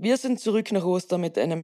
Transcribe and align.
Wir 0.00 0.16
sind 0.16 0.38
zurück 0.38 0.70
nach 0.70 0.84
Ostern 0.84 1.22
mit 1.22 1.36
einem 1.36 1.62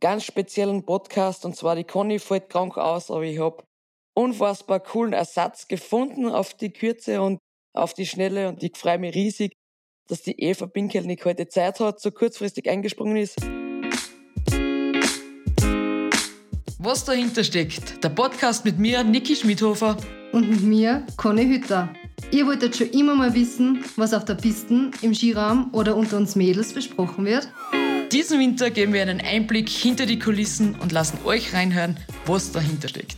ganz 0.00 0.24
speziellen 0.24 0.86
Podcast 0.86 1.44
und 1.44 1.56
zwar 1.56 1.76
die 1.76 1.84
Conny 1.84 2.18
fällt 2.18 2.48
krank 2.48 2.78
aus, 2.78 3.10
aber 3.10 3.24
ich 3.24 3.38
habe 3.38 3.64
unfassbar 4.14 4.80
coolen 4.80 5.12
Ersatz 5.12 5.68
gefunden 5.68 6.30
auf 6.30 6.54
die 6.54 6.72
Kürze 6.72 7.20
und 7.20 7.38
auf 7.74 7.92
die 7.92 8.06
Schnelle 8.06 8.48
und 8.48 8.62
ich 8.62 8.78
freue 8.78 8.96
mich 8.96 9.14
riesig, 9.14 9.52
dass 10.08 10.22
die 10.22 10.40
Eva 10.40 10.64
Binkelnick 10.64 11.26
heute 11.26 11.48
Zeit 11.48 11.78
hat, 11.78 12.00
so 12.00 12.10
kurzfristig 12.10 12.66
eingesprungen 12.66 13.18
ist. 13.18 13.36
Was 16.78 17.04
dahinter 17.04 17.44
steckt, 17.44 18.02
der 18.02 18.08
Podcast 18.08 18.64
mit 18.64 18.78
mir, 18.78 19.04
Niki 19.04 19.36
Schmidhofer. 19.36 19.98
Und 20.32 20.48
mit 20.48 20.62
mir, 20.62 21.06
Conny 21.18 21.44
Hütter. 21.44 21.92
Ihr 22.32 22.44
wolltet 22.46 22.76
schon 22.76 22.90
immer 22.90 23.14
mal 23.14 23.34
wissen, 23.34 23.84
was 23.96 24.12
auf 24.12 24.24
der 24.24 24.34
Pisten, 24.34 24.90
im 25.00 25.14
Skiraum 25.14 25.70
oder 25.72 25.96
unter 25.96 26.16
uns 26.16 26.34
Mädels 26.34 26.72
besprochen 26.72 27.24
wird? 27.24 27.48
Diesen 28.10 28.40
Winter 28.40 28.70
geben 28.70 28.92
wir 28.92 29.02
einen 29.02 29.20
Einblick 29.20 29.68
hinter 29.68 30.06
die 30.06 30.18
Kulissen 30.18 30.74
und 30.80 30.90
lassen 30.90 31.18
euch 31.24 31.54
reinhören, 31.54 31.96
was 32.26 32.50
dahinter 32.50 32.88
steckt. 32.88 33.16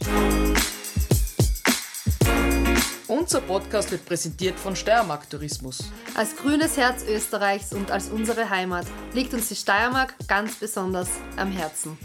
Unser 3.07 3.41
Podcast 3.41 3.91
wird 3.91 4.05
präsentiert 4.05 4.59
von 4.61 4.77
Steiermark 4.77 5.29
Tourismus. 5.31 5.91
Als 6.15 6.37
grünes 6.37 6.77
Herz 6.77 7.05
Österreichs 7.09 7.73
und 7.73 7.91
als 7.91 8.11
unsere 8.11 8.51
Heimat 8.51 8.87
liegt 9.15 9.33
uns 9.33 9.49
die 9.49 9.57
Steiermark 9.57 10.15
ganz 10.29 10.57
besonders 10.57 11.09
am 11.37 11.51
Herzen. 11.51 11.97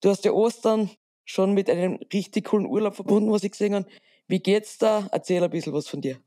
Du 0.00 0.10
hast 0.10 0.24
ja 0.24 0.32
Ostern 0.32 0.90
schon 1.24 1.52
mit 1.52 1.70
einem 1.70 1.98
richtig 2.12 2.46
coolen 2.46 2.66
Urlaub 2.66 2.94
verbunden, 2.94 3.30
was 3.30 3.44
ich 3.44 3.52
gesehen 3.52 3.74
habe. 3.74 3.86
Wie 4.26 4.40
geht's 4.40 4.78
da? 4.78 5.08
Erzähl 5.12 5.42
ein 5.42 5.50
bisschen 5.50 5.72
was 5.72 5.88
von 5.88 6.00
dir. 6.00 6.18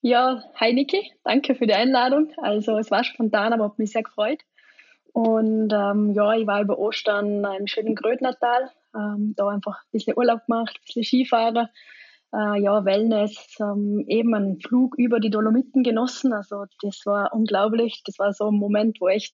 Ja, 0.00 0.42
hi 0.56 0.72
Niki, 0.72 1.12
danke 1.22 1.54
für 1.54 1.66
die 1.66 1.74
Einladung. 1.74 2.32
Also 2.38 2.76
es 2.76 2.90
war 2.90 3.04
spontan, 3.04 3.52
aber 3.52 3.64
hat 3.64 3.78
mich 3.78 3.92
sehr 3.92 4.02
gefreut. 4.02 4.40
Und 5.12 5.72
ähm, 5.72 6.12
ja, 6.12 6.34
ich 6.34 6.46
war 6.46 6.62
über 6.62 6.78
Ostern 6.78 7.44
im 7.58 7.66
schönen 7.66 7.94
Grödnertal, 7.94 8.70
ähm, 8.96 9.34
da 9.36 9.48
einfach 9.48 9.82
ein 9.84 9.90
bisschen 9.92 10.16
Urlaub 10.16 10.46
gemacht, 10.46 10.76
ein 10.76 10.84
bisschen 10.86 11.04
Skifahren, 11.04 11.68
äh, 12.34 12.62
ja, 12.62 12.84
Wellness, 12.84 13.56
ähm, 13.60 14.04
eben 14.08 14.34
einen 14.34 14.60
Flug 14.60 14.96
über 14.96 15.20
die 15.20 15.30
Dolomiten 15.30 15.82
genossen. 15.82 16.32
Also 16.32 16.64
das 16.80 17.02
war 17.04 17.32
unglaublich. 17.32 18.02
Das 18.04 18.18
war 18.18 18.32
so 18.32 18.48
ein 18.48 18.54
Moment, 18.54 19.00
wo 19.00 19.08
echt, 19.08 19.34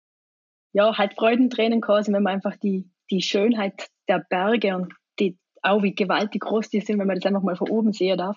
ja, 0.72 0.96
halt 0.96 1.14
Freudentränen 1.14 1.80
quasi, 1.80 2.12
wenn 2.12 2.22
man 2.22 2.34
einfach 2.34 2.56
die, 2.56 2.88
die 3.10 3.22
Schönheit 3.22 3.88
der 4.08 4.24
Berge 4.28 4.76
und 4.76 4.92
die, 5.18 5.38
auch 5.62 5.82
wie 5.82 5.94
gewaltig 5.94 6.42
groß 6.42 6.68
die 6.70 6.80
sind, 6.80 6.98
wenn 6.98 7.06
man 7.06 7.18
das 7.18 7.26
einfach 7.26 7.42
mal 7.42 7.56
von 7.56 7.70
oben 7.70 7.92
sehen 7.92 8.18
darf. 8.18 8.36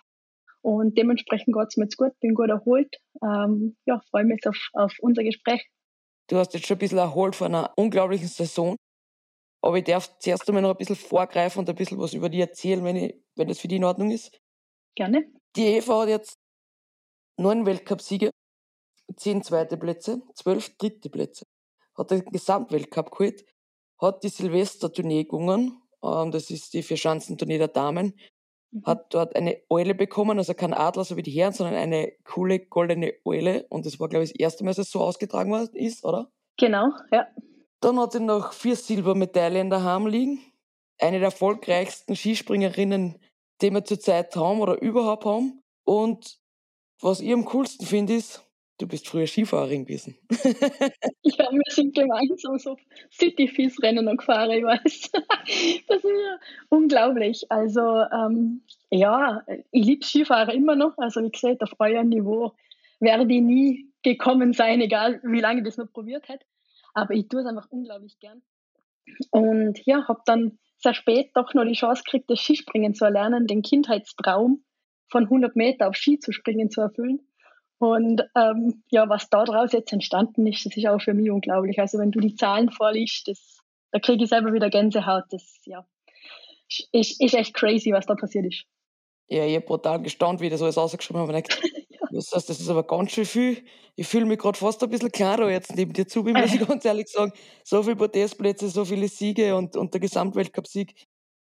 Und 0.62 0.98
dementsprechend 0.98 1.54
geht 1.56 1.68
es 1.70 1.78
mir 1.78 1.86
jetzt 1.86 1.98
gut, 1.98 2.20
bin 2.20 2.34
gut 2.34 2.50
erholt. 2.50 2.94
Ähm, 3.24 3.78
ja, 3.86 4.02
freue 4.10 4.26
mich 4.26 4.46
auf, 4.48 4.58
auf 4.74 4.94
unser 5.00 5.24
Gespräch. 5.24 5.66
Du 6.30 6.38
hast 6.38 6.54
jetzt 6.54 6.68
schon 6.68 6.76
ein 6.76 6.80
bisschen 6.80 6.98
erholt 6.98 7.36
von 7.36 7.48
einer 7.48 7.72
unglaublichen 7.78 8.28
Saison. 8.28 8.76
Aber 9.62 9.78
ich 9.78 9.86
darf 9.86 10.20
zuerst 10.20 10.48
einmal 10.48 10.62
noch 10.62 10.72
ein 10.72 10.78
bisschen 10.78 10.96
vorgreifen 10.96 11.60
und 11.60 11.70
ein 11.70 11.76
bisschen 11.76 12.00
was 12.00 12.14
über 12.14 12.30
die 12.30 12.42
erzählen, 12.42 12.84
wenn, 12.84 12.96
ich, 12.96 13.16
wenn 13.36 13.48
das 13.48 13.60
für 13.60 13.68
die 13.68 13.78
in 13.78 13.84
Ordnung 13.84 14.12
ist. 14.12 14.38
Gerne. 14.96 15.26
Die 15.56 15.66
Eva 15.66 16.02
hat 16.02 16.10
jetzt 16.10 16.36
neun 17.38 17.66
Weltcupsiege, 17.66 18.30
zehn 19.16 19.42
zweite 19.44 19.78
Plätze, 19.78 20.22
zwölf 20.36 20.76
dritte 20.78 21.10
Plätze. 21.10 21.46
Hat 21.98 22.12
den 22.12 22.26
Gesamtweltcup 22.26 23.12
geholt, 23.12 23.46
hat 24.00 24.24
die 24.24 24.30
Silvester-Tournee 24.30 25.26
gewonnen. 25.26 25.82
Ähm, 26.04 26.32
das 26.32 26.50
ist 26.50 26.74
die 26.74 26.84
Vierschanzentournee 26.84 27.58
der 27.58 27.70
Damen 27.70 28.14
mhm. 28.72 28.84
hat 28.86 29.14
dort 29.14 29.36
eine 29.36 29.62
Eule 29.70 29.96
bekommen, 29.96 30.38
also 30.38 30.54
kein 30.54 30.74
Adler 30.74 31.04
so 31.04 31.18
wie 31.18 31.24
die 31.24 31.32
Herren, 31.32 31.54
sondern 31.54 31.76
eine 31.76 32.14
coole 32.24 32.60
goldene 32.60 33.14
Eule. 33.26 33.66
Und 33.70 33.86
das 33.86 34.00
war, 34.00 34.10
glaube 34.10 34.24
ich, 34.24 34.32
das 34.32 34.40
erste 34.40 34.64
Mal, 34.64 34.72
dass 34.72 34.80
es 34.80 34.92
so 34.92 35.02
ausgetragen 35.02 35.52
war, 35.52 35.68
ist, 35.74 36.04
oder? 36.06 36.32
Genau, 36.58 36.92
ja. 37.12 37.28
Dann 37.82 38.00
hat 38.00 38.14
sie 38.14 38.20
noch 38.20 38.54
vier 38.54 38.76
Silbermedaillen 38.76 39.70
daheim 39.70 40.08
liegen. 40.08 40.40
Eine 41.00 41.20
der 41.20 41.28
erfolgreichsten 41.28 42.16
Skispringerinnen, 42.16 43.20
die 43.62 43.72
wir 43.72 43.86
zurzeit 43.86 44.36
haben 44.36 44.62
oder 44.62 44.82
überhaupt 44.82 45.26
haben. 45.26 45.62
Und 45.86 46.40
was 47.02 47.20
ich 47.20 47.32
am 47.32 47.46
coolsten 47.46 47.86
finde, 47.86 48.16
ist, 48.16 48.44
du 48.78 48.88
bist 48.88 49.08
früher 49.08 49.28
Skifahrerin 49.28 49.86
gewesen. 49.86 50.18
ja, 51.24 51.52
wir 51.52 51.62
sind 51.70 51.96
gemeinsam 51.96 52.58
so 52.58 52.78
City-Fies-Rennen 53.12 54.18
gefahren, 54.18 54.52
ich 54.52 54.64
weiß. 54.64 55.12
das 55.88 55.98
ist 55.98 56.04
ja 56.04 56.40
unglaublich. 56.70 57.46
Also, 57.50 57.82
ähm, 57.82 58.62
ja, 58.90 59.44
ich 59.72 59.86
liebe 59.86 60.06
Skifahren 60.06 60.56
immer 60.56 60.76
noch. 60.76 60.98
Also, 60.98 61.24
wie 61.24 61.32
gesagt, 61.32 61.64
auf 61.64 61.74
eurem 61.80 62.10
Niveau 62.10 62.54
werde 63.00 63.24
ich 63.24 63.42
nie 63.42 63.92
gekommen 64.04 64.54
sein, 64.54 64.82
egal 64.82 65.20
wie 65.24 65.42
lange 65.42 65.60
ich 65.60 65.66
das 65.66 65.78
noch 65.78 65.92
probiert 65.92 66.28
hätte. 66.30 66.46
Aber 66.94 67.14
ich 67.14 67.28
tue 67.28 67.42
es 67.42 67.48
einfach 67.48 67.70
unglaublich 67.70 68.20
gern. 68.20 68.42
Und 69.32 69.80
ja, 69.86 70.08
habe 70.08 70.22
dann 70.26 70.60
sehr 70.78 70.94
spät 70.94 71.32
doch 71.34 71.54
noch 71.54 71.66
die 71.66 71.74
Chance 71.74 72.04
gekriegt, 72.04 72.30
das 72.30 72.40
Skispringen 72.40 72.94
zu 72.94 73.06
erlernen, 73.06 73.48
den 73.48 73.62
Kindheitstraum 73.62 74.64
von 75.10 75.24
100 75.24 75.56
Meter 75.56 75.88
auf 75.88 75.96
Ski 75.96 76.20
zu 76.20 76.32
springen 76.32 76.70
zu 76.70 76.82
erfüllen. 76.82 77.27
Und 77.80 78.24
ähm, 78.36 78.84
ja, 78.90 79.08
was 79.08 79.30
daraus 79.30 79.72
jetzt 79.72 79.94
entstanden 79.94 80.48
ist, 80.48 80.66
das 80.66 80.76
ist 80.76 80.88
auch 80.88 81.02
für 81.02 81.14
mich 81.14 81.30
unglaublich. 81.30 81.80
Also 81.80 82.00
wenn 82.00 82.12
du 82.12 82.20
die 82.20 82.36
Zahlen 82.36 82.72
vorliest, 82.72 83.28
das, 83.28 83.60
da 83.92 84.00
kriege 84.00 84.24
ich 84.24 84.30
selber 84.30 84.52
wieder 84.54 84.70
Gänsehaut. 84.70 85.26
Das 85.30 85.60
ja, 85.66 85.86
ist, 86.92 87.22
ist 87.22 87.34
echt 87.36 87.54
crazy, 87.54 87.92
was 87.92 88.06
da 88.08 88.16
passiert 88.16 88.46
ist. 88.46 88.66
Ja, 89.30 89.46
ich 89.46 89.56
habe 89.56 89.66
brutal 89.66 90.02
gestaunt, 90.02 90.40
wie 90.40 90.50
das 90.50 90.62
alles 90.62 90.78
ausgeschrieben 90.78 91.22
habe. 91.22 91.34
ja. 91.34 91.42
Das 92.10 92.32
heißt, 92.34 92.50
das 92.50 92.62
ist 92.62 92.70
aber 92.70 92.84
ganz 92.84 93.12
schön 93.12 93.26
viel. 93.26 93.66
Ich 93.96 94.08
fühle 94.08 94.26
mich 94.26 94.40
gerade 94.40 94.58
fast 94.58 94.82
ein 94.82 94.90
bisschen 94.90 95.12
klarer 95.12 95.52
jetzt 95.52 95.76
neben 95.76 95.92
dir 95.92 96.08
zu, 96.08 96.24
muss 96.24 96.54
ich 96.54 96.60
ganz 96.68 96.86
ehrlich 96.86 97.10
sagen. 97.10 97.34
So 97.66 97.84
viele 97.84 97.98
Podestplätze, 97.98 98.70
so 98.70 98.86
viele 98.86 99.10
Siege 99.10 99.56
und, 99.56 99.76
und 99.76 99.94
der 99.94 100.00
Gesamtweltcup-Sieg, 100.00 101.06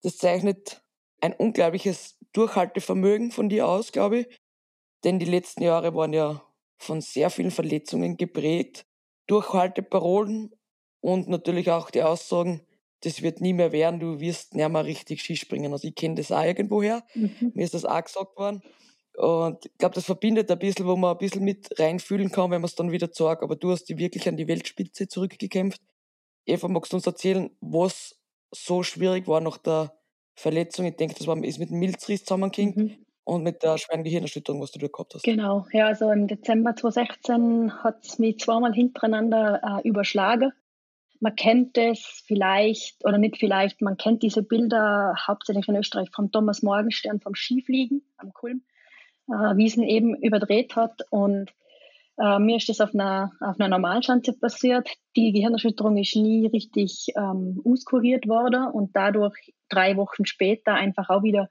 das 0.02 0.18
zeichnet 0.18 0.82
ein 1.22 1.32
unglaubliches 1.32 2.18
Durchhaltevermögen 2.32 3.30
von 3.30 3.48
dir 3.48 3.66
aus, 3.66 3.92
glaube 3.92 4.20
ich. 4.20 4.41
Denn 5.04 5.18
die 5.18 5.26
letzten 5.26 5.62
Jahre 5.62 5.94
waren 5.94 6.12
ja 6.12 6.42
von 6.78 7.00
sehr 7.00 7.30
vielen 7.30 7.50
Verletzungen 7.50 8.16
geprägt. 8.16 8.86
Durchhalteparolen 9.26 10.52
und 11.00 11.28
natürlich 11.28 11.70
auch 11.70 11.90
die 11.90 12.02
Aussagen, 12.02 12.62
das 13.00 13.22
wird 13.22 13.40
nie 13.40 13.52
mehr 13.52 13.72
werden, 13.72 14.00
du 14.00 14.20
wirst 14.20 14.54
nicht 14.54 14.68
mehr 14.68 14.84
richtig 14.84 15.22
Skispringen. 15.22 15.72
Also 15.72 15.88
ich 15.88 15.94
kenne 15.94 16.16
das 16.16 16.30
auch 16.30 16.44
irgendwoher. 16.44 17.04
Mhm. 17.14 17.52
Mir 17.54 17.64
ist 17.64 17.74
das 17.74 17.84
auch 17.84 18.02
gesagt 18.02 18.36
worden. 18.36 18.62
Und 19.16 19.66
ich 19.66 19.78
glaube, 19.78 19.94
das 19.94 20.04
verbindet 20.04 20.50
ein 20.50 20.58
bisschen, 20.58 20.86
wo 20.86 20.96
man 20.96 21.12
ein 21.12 21.18
bisschen 21.18 21.44
mit 21.44 21.78
reinfühlen 21.78 22.30
kann, 22.30 22.50
wenn 22.50 22.60
man 22.60 22.68
es 22.68 22.74
dann 22.74 22.92
wieder 22.92 23.08
sagt. 23.12 23.42
Aber 23.42 23.56
du 23.56 23.70
hast 23.72 23.84
die 23.84 23.98
wirklich 23.98 24.28
an 24.28 24.36
die 24.36 24.48
Weltspitze 24.48 25.08
zurückgekämpft. 25.08 25.80
Eva, 26.46 26.68
magst 26.68 26.92
du 26.92 26.96
uns 26.96 27.06
erzählen, 27.06 27.50
was 27.60 28.18
so 28.52 28.82
schwierig 28.82 29.26
war 29.28 29.40
nach 29.40 29.58
der 29.58 29.96
Verletzung? 30.34 30.86
Ich 30.86 30.96
denke, 30.96 31.14
das 31.16 31.26
war, 31.26 31.42
ist 31.44 31.58
mit 31.58 31.70
dem 31.70 31.78
Milzriss 31.78 32.24
zusammengegangen. 32.24 32.74
Mhm 32.74 33.06
und 33.24 33.42
mit 33.42 33.62
der 33.62 33.78
schweren 33.78 34.04
Gehirnerschütterung, 34.04 34.60
was 34.60 34.72
du 34.72 34.78
da 34.78 34.88
gehabt 34.88 35.14
hast. 35.14 35.22
Genau, 35.22 35.66
ja, 35.72 35.86
also 35.86 36.10
im 36.10 36.26
Dezember 36.26 36.74
2016 36.74 37.82
hat 37.82 38.04
es 38.04 38.18
mich 38.18 38.38
zweimal 38.38 38.72
hintereinander 38.72 39.60
äh, 39.62 39.88
überschlagen. 39.88 40.52
Man 41.20 41.36
kennt 41.36 41.78
es 41.78 42.24
vielleicht 42.26 43.04
oder 43.04 43.18
nicht 43.18 43.38
vielleicht, 43.38 43.80
man 43.80 43.96
kennt 43.96 44.24
diese 44.24 44.42
Bilder 44.42 45.14
hauptsächlich 45.26 45.68
in 45.68 45.76
Österreich 45.76 46.10
von 46.10 46.32
Thomas 46.32 46.62
Morgenstern 46.62 47.20
vom 47.20 47.36
Skifliegen 47.36 48.02
am 48.16 48.32
Kulm, 48.32 48.62
äh, 49.28 49.56
wie 49.56 49.66
es 49.66 49.76
ihn 49.76 49.84
eben 49.84 50.16
überdreht 50.16 50.74
hat. 50.74 51.02
Und 51.10 51.52
äh, 52.18 52.40
mir 52.40 52.56
ist 52.56 52.68
das 52.68 52.80
auf 52.80 52.92
einer, 52.92 53.30
auf 53.38 53.60
einer 53.60 53.68
Normalschanze 53.68 54.32
passiert. 54.32 54.88
Die 55.14 55.30
Gehirnerschütterung 55.30 55.96
ist 55.96 56.16
nie 56.16 56.46
richtig 56.48 57.06
ähm, 57.16 57.62
auskuriert 57.64 58.26
worden 58.26 58.66
und 58.66 58.96
dadurch 58.96 59.54
drei 59.68 59.96
Wochen 59.96 60.26
später 60.26 60.74
einfach 60.74 61.08
auch 61.08 61.22
wieder 61.22 61.48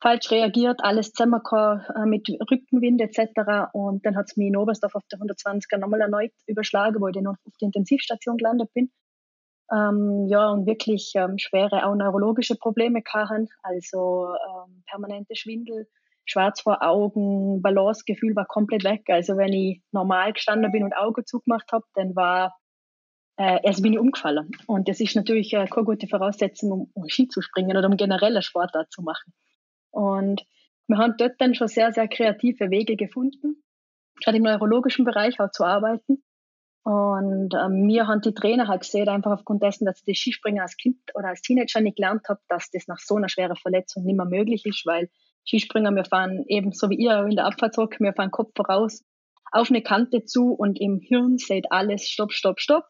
falsch 0.00 0.30
reagiert, 0.30 0.80
alles 0.82 1.12
zusammengekommen 1.12 1.82
äh, 1.94 2.06
mit 2.06 2.28
Rückenwind 2.50 3.00
etc. 3.00 3.70
Und 3.72 4.04
dann 4.04 4.16
hat 4.16 4.26
es 4.28 4.36
mich 4.36 4.48
in 4.48 4.56
Oberstdorf 4.56 4.94
auf 4.94 5.06
der 5.10 5.18
120er 5.18 5.78
nochmal 5.78 6.00
erneut 6.00 6.32
überschlagen, 6.46 7.00
wo 7.00 7.08
ich 7.08 7.14
dann 7.14 7.26
auf 7.26 7.36
der 7.60 7.66
Intensivstation 7.66 8.36
gelandet 8.36 8.72
bin. 8.74 8.90
Ähm, 9.72 10.26
ja, 10.28 10.50
und 10.50 10.66
wirklich 10.66 11.12
ähm, 11.16 11.38
schwere 11.38 11.86
auch 11.86 11.94
neurologische 11.94 12.54
Probleme 12.54 13.02
kamen, 13.02 13.48
also 13.62 14.28
ähm, 14.28 14.84
permanente 14.88 15.34
Schwindel, 15.34 15.88
schwarz 16.24 16.60
vor 16.60 16.82
Augen, 16.82 17.62
Balancegefühl 17.62 18.36
war 18.36 18.46
komplett 18.46 18.84
weg. 18.84 19.04
Also 19.08 19.36
wenn 19.36 19.52
ich 19.52 19.82
normal 19.90 20.32
gestanden 20.34 20.70
bin 20.70 20.84
und 20.84 20.92
Augen 20.92 21.24
zugemacht 21.26 21.72
habe, 21.72 21.84
dann 21.94 22.14
war 22.14 22.54
äh, 23.38 23.60
erst 23.62 23.82
bin 23.82 23.92
ich 23.92 23.98
umgefallen. 23.98 24.50
Und 24.66 24.88
das 24.88 25.00
ist 25.00 25.16
natürlich 25.16 25.52
äh, 25.52 25.66
keine 25.66 25.84
gute 25.84 26.06
Voraussetzung, 26.06 26.72
um, 26.72 26.90
um 26.94 27.08
Ski 27.08 27.28
zu 27.28 27.42
springen 27.42 27.76
oder 27.76 27.88
um 27.88 27.96
generelle 27.96 28.42
Sportart 28.42 28.92
zu 28.92 29.02
machen. 29.02 29.32
Und 29.96 30.44
wir 30.88 30.98
haben 30.98 31.14
dort 31.16 31.40
dann 31.40 31.54
schon 31.54 31.68
sehr, 31.68 31.90
sehr 31.90 32.06
kreative 32.06 32.70
Wege 32.70 32.96
gefunden, 32.96 33.62
gerade 34.22 34.36
im 34.36 34.42
neurologischen 34.42 35.06
Bereich 35.06 35.40
auch 35.40 35.50
zu 35.50 35.64
arbeiten. 35.64 36.22
Und 36.84 37.54
ähm, 37.54 37.86
mir 37.86 38.06
haben 38.06 38.20
die 38.20 38.34
Trainer 38.34 38.68
halt 38.68 38.82
gesehen, 38.82 39.08
einfach 39.08 39.32
aufgrund 39.32 39.62
dessen, 39.62 39.86
dass 39.86 40.00
ich 40.00 40.04
das 40.04 40.18
Skispringen 40.18 40.60
als 40.60 40.76
Kind 40.76 40.98
oder 41.14 41.28
als 41.28 41.40
Teenager 41.40 41.80
nicht 41.80 41.96
gelernt 41.96 42.28
habe, 42.28 42.40
dass 42.48 42.70
das 42.70 42.86
nach 42.88 42.98
so 42.98 43.16
einer 43.16 43.30
schweren 43.30 43.56
Verletzung 43.56 44.04
nicht 44.04 44.16
mehr 44.16 44.26
möglich 44.26 44.66
ist, 44.66 44.84
weil 44.84 45.08
Skispringer, 45.48 45.90
wir 45.92 46.04
fahren 46.04 46.44
eben 46.46 46.72
so 46.72 46.90
wie 46.90 46.96
ihr 46.96 47.24
in 47.24 47.36
der 47.36 47.46
Abfahrtsrock, 47.46 47.98
wir 47.98 48.12
fahren 48.12 48.30
Kopf 48.30 48.52
voraus 48.54 49.02
auf 49.50 49.70
eine 49.70 49.82
Kante 49.82 50.24
zu 50.24 50.52
und 50.52 50.78
im 50.78 51.00
Hirn 51.00 51.38
seht 51.38 51.72
alles 51.72 52.06
Stopp, 52.06 52.32
Stopp, 52.32 52.60
Stopp. 52.60 52.84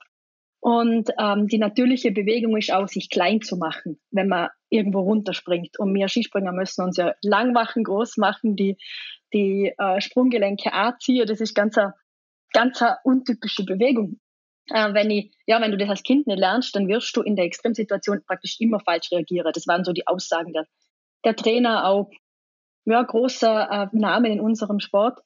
Und 0.66 1.10
ähm, 1.16 1.46
die 1.46 1.58
natürliche 1.58 2.10
Bewegung 2.10 2.56
ist 2.56 2.72
auch, 2.72 2.88
sich 2.88 3.08
klein 3.08 3.40
zu 3.40 3.56
machen, 3.56 4.00
wenn 4.10 4.26
man 4.26 4.48
irgendwo 4.68 4.98
runterspringt. 4.98 5.78
Und 5.78 5.94
wir 5.94 6.08
Skispringer 6.08 6.50
müssen 6.50 6.82
uns 6.82 6.96
ja 6.96 7.14
lang 7.22 7.52
machen, 7.52 7.84
groß 7.84 8.16
machen, 8.16 8.56
die, 8.56 8.76
die 9.32 9.72
äh, 9.78 10.00
Sprunggelenke 10.00 10.72
anziehen. 10.72 11.24
Das 11.28 11.40
ist 11.40 11.54
ganz 11.54 11.78
eine, 11.78 11.94
ganz 12.52 12.82
eine 12.82 12.96
untypische 13.04 13.64
Bewegung. 13.64 14.18
Äh, 14.68 14.92
wenn, 14.92 15.08
ich, 15.08 15.32
ja, 15.46 15.60
wenn 15.60 15.70
du 15.70 15.76
das 15.76 15.88
als 15.88 16.02
Kind 16.02 16.26
nicht 16.26 16.40
lernst, 16.40 16.74
dann 16.74 16.88
wirst 16.88 17.16
du 17.16 17.22
in 17.22 17.36
der 17.36 17.44
Extremsituation 17.44 18.24
praktisch 18.26 18.56
immer 18.58 18.80
falsch 18.80 19.12
reagieren. 19.12 19.52
Das 19.54 19.68
waren 19.68 19.84
so 19.84 19.92
die 19.92 20.08
Aussagen 20.08 20.52
der, 20.52 20.66
der 21.24 21.36
Trainer, 21.36 21.86
auch 21.86 22.10
ja, 22.86 23.04
großer 23.04 23.70
äh, 23.70 23.96
Name 23.96 24.32
in 24.32 24.40
unserem 24.40 24.80
Sport. 24.80 25.20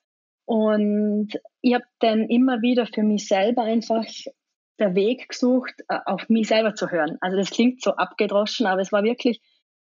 Und 0.45 1.31
ich 1.63 1.73
habe 1.73 1.85
dann 2.01 2.29
immer 2.29 2.61
wieder 2.61 2.85
für 2.85 3.05
mich 3.05 3.27
selber 3.27 3.63
einfach 3.63 4.05
der 4.81 4.95
Weg 4.95 5.29
gesucht, 5.29 5.75
äh, 5.89 5.99
auf 6.07 6.29
mich 6.29 6.49
selber 6.49 6.75
zu 6.75 6.91
hören. 6.91 7.19
Also 7.21 7.37
das 7.37 7.51
klingt 7.51 7.83
so 7.83 7.93
abgedroschen, 7.93 8.67
aber 8.67 8.81
es 8.81 8.93
war 8.93 9.03
wirklich 9.03 9.41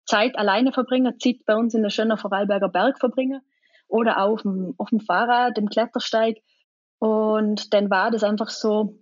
Zeit 0.05 0.37
alleine 0.37 0.73
verbringen, 0.73 1.19
Zeit 1.19 1.45
bei 1.47 1.55
uns 1.55 1.75
in 1.75 1.83
der 1.83 1.91
schönen 1.91 2.19
Vorarlberger 2.19 2.69
Berg 2.69 2.99
verbringen 2.99 3.41
oder 3.89 4.23
auf 4.23 4.43
dem, 4.43 4.75
auf 4.79 4.91
dem 4.91 5.01
Fahrrad, 5.01 5.57
dem 5.57 5.69
Klettersteig. 5.69 6.39
Und 6.99 7.73
dann 7.73 7.91
war 7.91 8.11
das 8.11 8.25
einfach 8.25 8.51
so, 8.51 8.99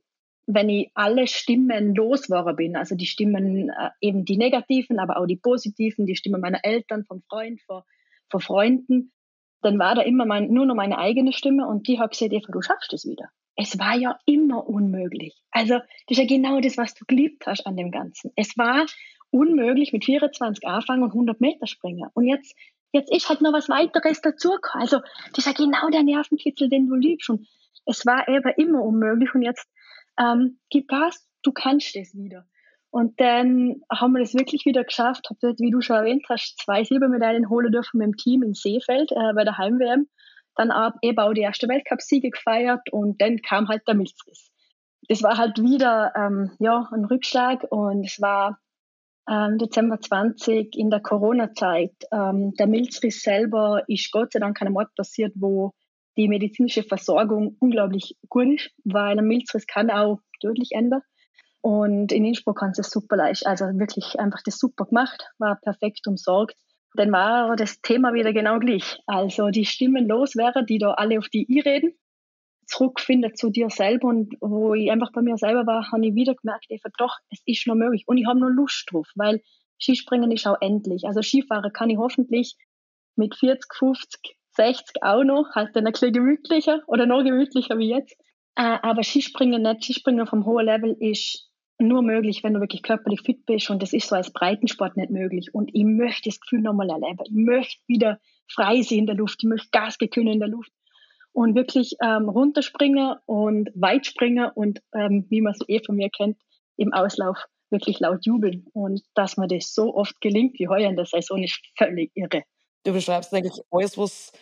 wenn 0.46 0.68
ich 0.68 0.90
alle 0.94 1.26
Stimmen 1.26 1.94
losgeworden 1.94 2.56
bin, 2.56 2.76
also 2.76 2.94
die 2.94 3.06
Stimmen, 3.06 3.70
äh, 3.70 3.90
eben 4.00 4.24
die 4.24 4.36
negativen, 4.36 4.98
aber 4.98 5.18
auch 5.18 5.26
die 5.26 5.36
positiven, 5.36 6.06
die 6.06 6.16
Stimmen 6.16 6.40
meiner 6.40 6.64
Eltern, 6.64 7.04
vom 7.04 7.22
Freund, 7.22 7.60
von, 7.62 7.82
von 8.30 8.40
Freunden, 8.40 9.12
dann 9.62 9.78
war 9.78 9.94
da 9.94 10.02
immer 10.02 10.24
mein, 10.24 10.50
nur 10.50 10.66
noch 10.66 10.74
meine 10.74 10.98
eigene 10.98 11.32
Stimme 11.32 11.66
und 11.66 11.88
die 11.88 11.98
hat 11.98 12.12
gesagt, 12.12 12.32
Eva, 12.32 12.52
du 12.52 12.62
schaffst 12.62 12.92
es 12.92 13.04
wieder. 13.04 13.28
Es 13.60 13.76
war 13.78 13.96
ja 13.96 14.16
immer 14.24 14.68
unmöglich. 14.68 15.42
Also 15.50 15.74
das 15.74 16.16
ist 16.16 16.18
ja 16.18 16.26
genau 16.26 16.60
das, 16.60 16.78
was 16.78 16.94
du 16.94 17.04
geliebt 17.06 17.44
hast 17.44 17.66
an 17.66 17.76
dem 17.76 17.90
Ganzen. 17.90 18.30
Es 18.36 18.56
war 18.56 18.86
unmöglich 19.30 19.92
mit 19.92 20.04
24 20.04 20.64
anfangen 20.66 21.02
und 21.02 21.10
100 21.10 21.40
Meter 21.40 21.66
springen. 21.66 22.08
Und 22.14 22.26
jetzt, 22.28 22.54
jetzt 22.92 23.12
ist 23.12 23.28
halt 23.28 23.40
noch 23.40 23.52
was 23.52 23.68
weiteres 23.68 24.20
dazu. 24.20 24.52
Also 24.74 25.00
das 25.34 25.44
ist 25.44 25.46
ja 25.46 25.52
genau 25.52 25.90
der 25.90 26.04
Nervenkitzel, 26.04 26.68
den 26.68 26.86
du 26.86 26.94
liebst. 26.94 27.30
Und 27.30 27.48
es 27.84 28.06
war 28.06 28.28
eben 28.28 28.52
immer 28.56 28.84
unmöglich 28.84 29.34
und 29.34 29.42
jetzt 29.42 29.68
ähm, 30.20 30.60
gib 30.70 30.86
Gas, 30.86 31.28
du 31.42 31.50
kannst 31.50 31.96
es 31.96 32.14
wieder. 32.14 32.46
Und 32.90 33.20
dann 33.20 33.82
haben 33.90 34.12
wir 34.12 34.20
das 34.20 34.34
wirklich 34.34 34.66
wieder 34.66 34.84
geschafft, 34.84 35.28
habe 35.28 35.54
wie 35.58 35.70
du 35.70 35.80
schon 35.80 35.96
erwähnt 35.96 36.24
hast, 36.28 36.58
zwei 36.58 36.84
Silbermedaillen 36.84 37.48
holen 37.48 37.72
dürfen 37.72 37.98
mit 37.98 38.06
dem 38.06 38.16
Team 38.16 38.42
in 38.44 38.54
Seefeld 38.54 39.10
äh, 39.10 39.32
bei 39.34 39.42
der 39.42 39.58
Heim-WM. 39.58 40.06
Dann 40.58 40.72
eben 41.02 41.18
auch 41.18 41.32
die 41.32 41.40
erste 41.40 41.68
Weltcupsiege 41.68 42.30
gefeiert 42.30 42.92
und 42.92 43.20
dann 43.22 43.38
kam 43.38 43.68
halt 43.68 43.82
der 43.86 43.94
Milzriss. 43.94 44.50
Das 45.08 45.22
war 45.22 45.38
halt 45.38 45.58
wieder 45.58 46.12
ähm, 46.14 46.50
ja, 46.58 46.88
ein 46.92 47.06
Rückschlag 47.06 47.64
und 47.70 48.04
es 48.04 48.20
war 48.20 48.58
ähm, 49.28 49.58
Dezember 49.58 50.00
20 50.00 50.76
in 50.76 50.90
der 50.90 51.00
Corona-Zeit. 51.00 51.92
Ähm, 52.12 52.52
der 52.54 52.66
Milzriss 52.66 53.22
selber 53.22 53.82
ist 53.86 54.10
Gott 54.10 54.32
sei 54.32 54.40
Dank 54.40 54.60
an 54.60 54.66
einem 54.66 54.76
Ort 54.76 54.94
passiert, 54.96 55.32
wo 55.36 55.72
die 56.16 56.28
medizinische 56.28 56.82
Versorgung 56.82 57.56
unglaublich 57.60 58.16
gut 58.28 58.54
ist, 58.54 58.70
weil 58.84 59.18
ein 59.18 59.26
Milzriss 59.26 59.66
kann 59.66 59.90
auch 59.90 60.18
tödlich 60.40 60.72
enden. 60.72 61.00
Und 61.60 62.12
in 62.12 62.24
Innsbruck 62.24 62.62
haben 62.62 62.74
sie 62.74 62.80
es 62.80 62.90
super 62.90 63.16
leicht, 63.16 63.46
also 63.46 63.64
wirklich 63.66 64.18
einfach 64.18 64.40
das 64.44 64.58
super 64.58 64.86
gemacht, 64.86 65.30
war 65.38 65.60
perfekt 65.60 66.06
umsorgt. 66.06 66.56
Dann 66.94 67.12
war 67.12 67.54
das 67.56 67.80
Thema 67.80 68.14
wieder 68.14 68.32
genau 68.32 68.58
gleich. 68.58 68.98
Also 69.06 69.50
die 69.50 69.64
Stimmen 69.64 70.08
loswerden, 70.08 70.66
die 70.66 70.78
da 70.78 70.92
alle 70.92 71.18
auf 71.18 71.28
die 71.28 71.46
I 71.50 71.60
reden, 71.60 71.92
zurückfinden 72.66 73.34
zu 73.34 73.50
dir 73.50 73.70
selber 73.70 74.08
und 74.08 74.34
wo 74.40 74.74
ich 74.74 74.90
einfach 74.90 75.12
bei 75.12 75.22
mir 75.22 75.36
selber 75.36 75.66
war, 75.66 75.90
habe 75.90 76.06
ich 76.06 76.14
wieder 76.14 76.34
gemerkt, 76.34 76.66
einfach 76.70 76.90
doch, 76.98 77.16
es 77.30 77.40
ist 77.46 77.66
noch 77.66 77.74
möglich 77.74 78.04
und 78.06 78.18
ich 78.18 78.26
habe 78.26 78.38
noch 78.38 78.48
Lust 78.48 78.86
drauf, 78.90 79.08
weil 79.14 79.42
Skispringen 79.80 80.30
ist 80.32 80.46
auch 80.46 80.60
endlich. 80.60 81.04
Also 81.04 81.22
Skifahren 81.22 81.72
kann 81.72 81.90
ich 81.90 81.98
hoffentlich 81.98 82.56
mit 83.16 83.34
40, 83.34 83.74
50, 83.74 84.36
60 84.56 85.02
auch 85.02 85.24
noch, 85.24 85.54
halt 85.54 85.74
dann 85.74 85.86
ein 85.86 85.92
bisschen 85.92 86.12
gemütlicher 86.12 86.82
oder 86.86 87.06
noch 87.06 87.22
gemütlicher 87.24 87.78
wie 87.78 87.90
jetzt. 87.90 88.16
Äh, 88.56 88.78
aber 88.82 89.02
Skispringen 89.02 89.62
nicht, 89.62 89.84
Skispringen 89.84 90.26
vom 90.26 90.44
hohen 90.44 90.66
Level 90.66 90.96
ist 91.00 91.47
nur 91.78 92.02
möglich, 92.02 92.42
wenn 92.42 92.54
du 92.54 92.60
wirklich 92.60 92.82
körperlich 92.82 93.22
fit 93.22 93.46
bist 93.46 93.70
und 93.70 93.82
das 93.82 93.92
ist 93.92 94.08
so 94.08 94.16
als 94.16 94.32
Breitensport 94.32 94.96
nicht 94.96 95.10
möglich. 95.10 95.54
Und 95.54 95.70
ich 95.72 95.84
möchte 95.84 96.28
das 96.28 96.40
Gefühl 96.40 96.60
nochmal 96.60 96.90
erleben. 96.90 97.18
Ich 97.24 97.32
möchte 97.32 97.80
wieder 97.86 98.20
frei 98.48 98.82
sein 98.82 99.00
in 99.00 99.06
der 99.06 99.14
Luft, 99.14 99.42
ich 99.42 99.48
möchte 99.48 99.68
Gas 99.70 99.98
geben 99.98 100.26
in 100.26 100.40
der 100.40 100.48
Luft 100.48 100.72
und 101.32 101.54
wirklich 101.54 101.94
ähm, 102.02 102.28
runterspringen 102.28 103.16
und 103.26 103.70
weit 103.74 104.06
springen 104.06 104.50
und 104.54 104.80
ähm, 104.92 105.26
wie 105.28 105.40
man 105.40 105.52
es 105.52 105.60
eh 105.68 105.80
von 105.84 105.96
mir 105.96 106.10
kennt, 106.10 106.36
im 106.76 106.92
Auslauf 106.92 107.38
wirklich 107.70 108.00
laut 108.00 108.24
jubeln. 108.26 108.66
Und 108.72 109.02
dass 109.14 109.36
mir 109.36 109.46
das 109.46 109.72
so 109.74 109.94
oft 109.94 110.20
gelingt 110.20 110.58
wie 110.58 110.68
heuer 110.68 110.88
in 110.88 110.96
der 110.96 111.06
Saison 111.06 111.42
ist 111.42 111.60
völlig 111.76 112.10
irre. 112.14 112.42
Du 112.84 112.92
beschreibst 112.92 113.32
eigentlich 113.32 113.60
alles, 113.70 113.96
was, 113.98 114.32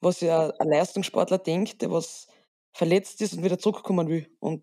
was 0.00 0.20
ja 0.20 0.50
ein 0.58 0.68
Leistungssportler 0.68 1.38
denkt, 1.38 1.82
der 1.82 1.90
was 1.90 2.28
verletzt 2.72 3.20
ist 3.22 3.34
und 3.34 3.44
wieder 3.44 3.58
zurückkommen 3.58 4.08
will. 4.08 4.28
Und 4.40 4.62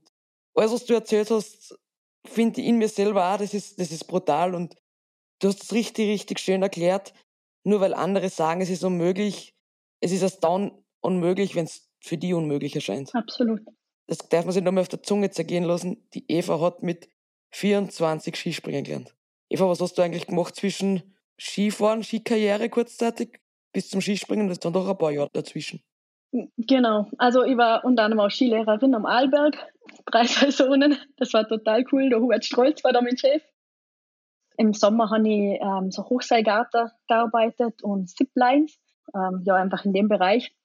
alles, 0.54 0.74
was 0.74 0.86
du 0.86 0.94
erzählt 0.94 1.30
hast, 1.32 1.78
finde 2.26 2.62
ich 2.62 2.68
in 2.68 2.78
mir 2.78 2.90
selber 2.90 3.34
auch, 3.34 3.38
das 3.38 3.54
ist, 3.54 3.80
das 3.80 3.92
ist 3.92 4.06
brutal 4.06 4.56
und 4.56 4.76
du 5.40 5.48
hast 5.48 5.64
es 5.64 5.74
richtig, 5.74 6.10
richtig 6.10 6.40
schön 6.40 6.62
erklärt. 6.62 7.14
Nur 7.64 7.80
weil 7.80 7.94
andere 7.94 8.30
sagen, 8.30 8.62
es 8.62 8.70
ist 8.70 8.84
unmöglich, 8.84 9.56
es 10.00 10.12
ist 10.12 10.22
erst 10.22 10.44
dann 10.44 10.72
unmöglich, 11.02 11.56
wenn 11.56 11.66
es 11.66 11.90
für 12.00 12.18
die 12.18 12.34
unmöglich 12.34 12.76
erscheint. 12.76 13.14
Absolut. 13.14 13.62
Das 14.08 14.18
darf 14.30 14.46
man 14.46 14.54
sich 14.54 14.64
nochmal 14.64 14.82
auf 14.82 14.88
der 14.88 15.04
Zunge 15.04 15.30
zergehen 15.30 15.64
lassen. 15.64 16.08
Die 16.14 16.26
Eva 16.30 16.60
hat 16.60 16.82
mit 16.82 17.08
24 17.52 18.36
Skispringen 18.36 18.84
gelernt. 18.84 19.16
Eva, 19.50 19.70
was 19.70 19.80
hast 19.80 19.98
du 19.98 20.02
eigentlich 20.02 20.28
gemacht 20.28 20.56
zwischen 20.56 21.16
Skifahren, 21.40 22.04
Skikarriere 22.04 22.70
kurzzeitig 22.70 23.40
bis 23.74 23.90
zum 23.90 24.02
Skispringen? 24.02 24.48
Das 24.48 24.56
ist 24.56 24.66
dann 24.66 24.74
doch 24.74 24.88
ein 24.88 24.98
paar 24.98 25.12
Jahre 25.12 25.30
dazwischen. 25.34 25.82
Genau, 26.32 27.10
also 27.18 27.44
ich 27.44 27.58
war 27.58 27.84
unter 27.84 28.04
anderem 28.04 28.26
auch 28.26 28.32
Skilehrerin 28.32 28.96
am 28.96 29.06
Arlberg, 29.06 29.58
drei 30.06 30.24
Saisonen, 30.26 30.98
das 31.18 31.34
war 31.34 31.46
total 31.46 31.84
cool, 31.92 32.10
der 32.10 32.22
Hubert 32.22 32.46
Strolz 32.46 32.84
war 32.86 32.94
da 32.94 33.02
mein 33.02 33.18
Chef. 33.18 33.44
Im 34.58 34.74
Sommer 34.74 35.10
habe 35.10 35.28
ich 35.28 35.60
ähm, 35.62 35.92
so 35.92 36.04
Hochseilgarten 36.04 36.90
gearbeitet 37.08 37.84
und 37.84 38.10
Ziplines, 38.10 38.80
ähm, 39.14 39.42
ja 39.44 39.56
einfach 39.56 39.84
in 39.84 39.94
dem 39.94 40.08
Bereich. 40.08 40.56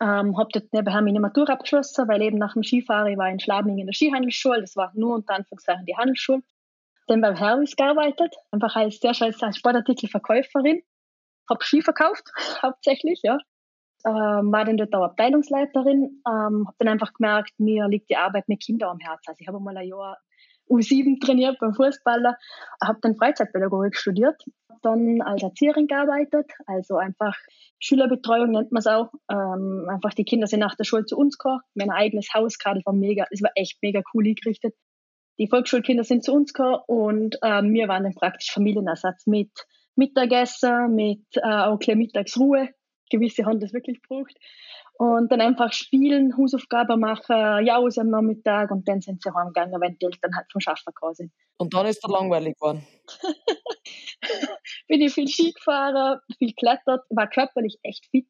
Ähm, 0.00 0.38
habe 0.38 0.50
dort 0.52 0.72
nebenher 0.72 1.02
meine 1.02 1.18
Matur 1.18 1.50
abgeschlossen, 1.50 2.06
weil 2.06 2.22
eben 2.22 2.38
nach 2.38 2.52
dem 2.52 2.62
Skifahren, 2.62 3.10
ich 3.10 3.18
war 3.18 3.30
in 3.30 3.40
Schladming 3.40 3.78
in 3.78 3.86
der 3.86 3.94
Skihandelsschule, 3.94 4.60
das 4.60 4.76
war 4.76 4.92
nur 4.94 5.16
unter 5.16 5.34
Anführungszeichen 5.34 5.86
die 5.86 5.96
Handelsschule. 5.96 6.42
Dann 7.08 7.20
beim 7.20 7.34
Hervis 7.34 7.74
gearbeitet, 7.74 8.36
einfach 8.52 8.76
als, 8.76 9.00
sehr 9.00 9.14
als 9.20 9.56
Sportartikelverkäuferin. 9.56 10.82
Habe 11.48 11.64
Ski 11.64 11.82
verkauft, 11.82 12.30
hauptsächlich, 12.62 13.20
ja 13.24 13.38
ähm, 14.06 14.52
war 14.52 14.64
dann 14.64 14.76
dort 14.76 14.94
auch 14.94 15.04
Abteilungsleiterin, 15.04 16.22
ähm, 16.26 16.66
habe 16.66 16.76
dann 16.78 16.88
einfach 16.88 17.12
gemerkt, 17.12 17.52
mir 17.58 17.88
liegt 17.88 18.10
die 18.10 18.16
Arbeit 18.16 18.48
mit 18.48 18.62
Kindern 18.62 18.90
am 18.90 18.98
Herzen. 18.98 19.28
Also 19.28 19.40
ich 19.40 19.48
habe 19.48 19.60
mal 19.60 19.76
ein 19.76 19.86
Jahr 19.86 20.18
U7 20.70 21.20
trainiert 21.20 21.58
beim 21.58 21.74
Fußballer, 21.74 22.36
habe 22.82 22.98
dann 23.02 23.16
Freizeitpädagogik 23.16 23.96
studiert, 23.96 24.40
dann 24.82 25.20
als 25.20 25.42
Erzieherin 25.42 25.88
gearbeitet, 25.88 26.50
also 26.66 26.96
einfach 26.96 27.36
Schülerbetreuung 27.80 28.52
nennt 28.52 28.72
man 28.72 28.78
es 28.78 28.86
auch. 28.86 29.12
Ähm, 29.30 29.86
einfach 29.90 30.14
die 30.14 30.24
Kinder 30.24 30.46
sind 30.46 30.60
nach 30.60 30.76
der 30.76 30.84
Schule 30.84 31.04
zu 31.04 31.16
uns 31.16 31.36
gekommen, 31.36 31.60
mein 31.74 31.90
eigenes 31.90 32.28
Haus 32.34 32.58
gerade 32.58 32.80
war 32.84 32.94
mega, 32.94 33.26
es 33.30 33.42
war 33.42 33.50
echt 33.56 33.82
mega 33.82 34.00
cool 34.14 34.26
eingerichtet. 34.26 34.74
Die 35.38 35.48
Volksschulkinder 35.48 36.04
sind 36.04 36.22
zu 36.22 36.32
uns 36.32 36.52
gekommen 36.52 36.80
und 36.86 37.38
ähm, 37.42 37.72
wir 37.72 37.88
waren 37.88 38.04
dann 38.04 38.14
praktisch 38.14 38.52
Familienersatz 38.52 39.26
mit 39.26 39.50
Mittagessen, 39.96 40.94
mit 40.94 41.24
äh, 41.36 41.48
auch 41.48 41.80
Mittagsruhe 41.86 42.68
gewisse 43.10 43.44
haben 43.44 43.60
das 43.60 43.72
wirklich 43.72 44.00
gebraucht. 44.02 44.36
Und 44.94 45.32
dann 45.32 45.40
einfach 45.40 45.72
spielen, 45.72 46.36
Hausaufgaben 46.36 47.00
machen, 47.00 47.64
Jaus 47.64 47.96
am 47.96 48.08
Nachmittag 48.08 48.70
und 48.70 48.86
dann 48.86 49.00
sind 49.00 49.22
sie 49.22 49.34
heimgegangen, 49.34 49.80
wenn 49.80 49.96
die 49.98 50.04
Eltern 50.04 50.36
halt 50.36 50.46
vom 50.52 50.60
Schaffen 50.60 50.92
sind. 51.12 51.32
Und 51.56 51.72
dann 51.72 51.86
ist 51.86 52.04
er 52.04 52.10
langweilig 52.10 52.54
geworden? 52.56 52.86
Bin 54.88 55.00
ich 55.00 55.14
viel 55.14 55.26
Ski 55.26 55.52
gefahren, 55.52 56.20
viel 56.38 56.52
klettert, 56.52 57.04
war 57.08 57.28
körperlich 57.28 57.78
echt 57.82 58.06
fit. 58.10 58.28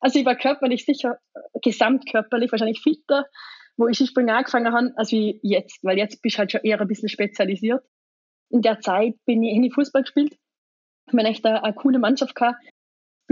Also 0.00 0.18
ich 0.18 0.26
war 0.26 0.36
körperlich 0.36 0.84
sicher, 0.84 1.18
gesamtkörperlich 1.62 2.52
wahrscheinlich 2.52 2.80
fitter, 2.80 3.24
wo 3.76 3.88
ich 3.88 3.96
Skispringen 3.96 4.34
angefangen 4.34 4.72
habe, 4.72 4.92
als 4.96 5.12
wie 5.12 5.40
jetzt, 5.42 5.82
weil 5.82 5.96
jetzt 5.96 6.20
bist 6.20 6.36
du 6.36 6.40
halt 6.40 6.52
schon 6.52 6.60
eher 6.62 6.80
ein 6.80 6.88
bisschen 6.88 7.08
spezialisiert. 7.08 7.82
In 8.50 8.60
der 8.60 8.80
Zeit 8.80 9.14
bin 9.24 9.42
ich 9.42 9.54
in 9.54 9.70
Fußball 9.70 10.02
gespielt. 10.02 10.36
Ich 11.06 11.12
habe 11.14 11.26
echt 11.26 11.46
eine, 11.46 11.64
eine 11.64 11.74
coole 11.74 11.98
Mannschaft 11.98 12.34
gehabt 12.34 12.58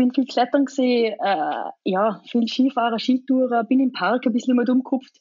bin 0.00 0.14
viel 0.14 0.24
klettern 0.24 0.64
gesehen, 0.64 1.14
äh, 1.22 1.70
ja, 1.84 2.22
viel 2.26 2.48
Skifahren, 2.48 2.98
Skitouren, 2.98 3.66
bin 3.66 3.80
im 3.80 3.92
Park 3.92 4.24
ein 4.26 4.32
bisschen 4.32 4.56
mal 4.56 4.68
umgekupft. 4.68 5.20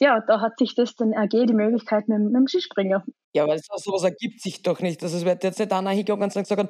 Ja, 0.00 0.20
da 0.26 0.40
hat 0.40 0.58
sich 0.58 0.74
das 0.74 0.96
dann 0.96 1.12
ergeben, 1.12 1.46
die 1.46 1.54
Möglichkeit 1.54 2.08
mit, 2.08 2.18
mit 2.18 2.34
dem 2.34 2.48
Skispringer. 2.48 3.04
Ja, 3.34 3.46
weil 3.46 3.58
so, 3.58 3.76
sowas 3.76 4.02
ergibt 4.02 4.40
sich 4.40 4.62
doch 4.62 4.80
nicht. 4.80 5.02
Also 5.02 5.16
es 5.18 5.24
wird 5.24 5.44
jetzt 5.44 5.60
nicht 5.60 5.72
einer 5.72 5.90
hingegangen 5.90 6.24
und 6.24 6.46
sagen, 6.46 6.68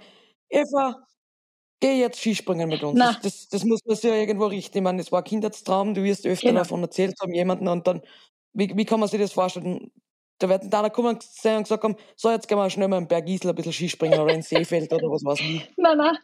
Eva, 0.50 1.06
geh 1.80 1.98
jetzt 1.98 2.18
Skispringen 2.18 2.68
mit 2.68 2.82
uns. 2.82 2.98
Das, 2.98 3.20
das, 3.20 3.48
das, 3.48 3.64
muss 3.64 3.80
man 3.86 3.96
sich 3.96 4.10
ja 4.10 4.16
irgendwo 4.16 4.46
richten. 4.46 4.78
Ich 4.78 4.84
meine, 4.84 5.00
es 5.00 5.10
war 5.10 5.20
ein 5.20 5.24
Kindheitstraum, 5.24 5.94
du 5.94 6.02
wirst 6.02 6.26
öfter 6.26 6.48
genau. 6.48 6.60
davon 6.60 6.82
erzählt 6.82 7.14
haben, 7.22 7.32
jemanden 7.32 7.68
und 7.68 7.86
dann, 7.86 8.02
wie, 8.52 8.70
wie 8.76 8.84
kann 8.84 9.00
man 9.00 9.08
sich 9.08 9.20
das 9.20 9.32
vorstellen? 9.32 9.90
Da 10.40 10.48
wird 10.48 10.64
dann 10.64 10.80
einer 10.80 10.90
kommen 10.90 11.10
und 11.10 11.20
gesagt 11.20 11.84
haben, 11.84 11.96
so, 12.16 12.30
jetzt 12.30 12.48
gehen 12.48 12.58
wir 12.58 12.68
schnell 12.70 12.88
mal 12.88 12.98
im 12.98 13.06
Berg 13.06 13.28
Isel 13.28 13.50
ein 13.50 13.54
bisschen 13.54 13.72
Skispringen 13.72 14.18
oder 14.18 14.34
in 14.34 14.42
Seefeld 14.42 14.92
oder 14.92 15.10
was 15.10 15.24
weiß 15.24 15.38
ich. 15.40 15.70
Nein, 15.76 15.98
nein. 15.98 16.16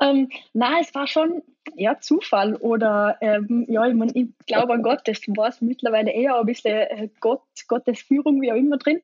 Ähm, 0.00 0.28
nein, 0.52 0.76
es 0.80 0.94
war 0.94 1.06
schon 1.06 1.42
ja, 1.76 1.98
Zufall 2.00 2.54
oder 2.56 3.16
ähm, 3.20 3.66
ja, 3.68 3.86
ich, 3.86 3.94
mein, 3.94 4.10
ich 4.14 4.28
glaube 4.46 4.74
an 4.74 4.82
Gott, 4.82 5.00
das 5.04 5.20
war 5.28 5.48
es 5.48 5.60
mittlerweile 5.60 6.12
eher 6.12 6.38
ein 6.38 6.46
bisschen 6.46 6.72
äh, 6.72 7.08
Gott, 7.20 7.42
Gottes 7.68 8.00
Führung, 8.00 8.40
wie 8.40 8.52
auch 8.52 8.56
immer 8.56 8.78
drin. 8.78 9.00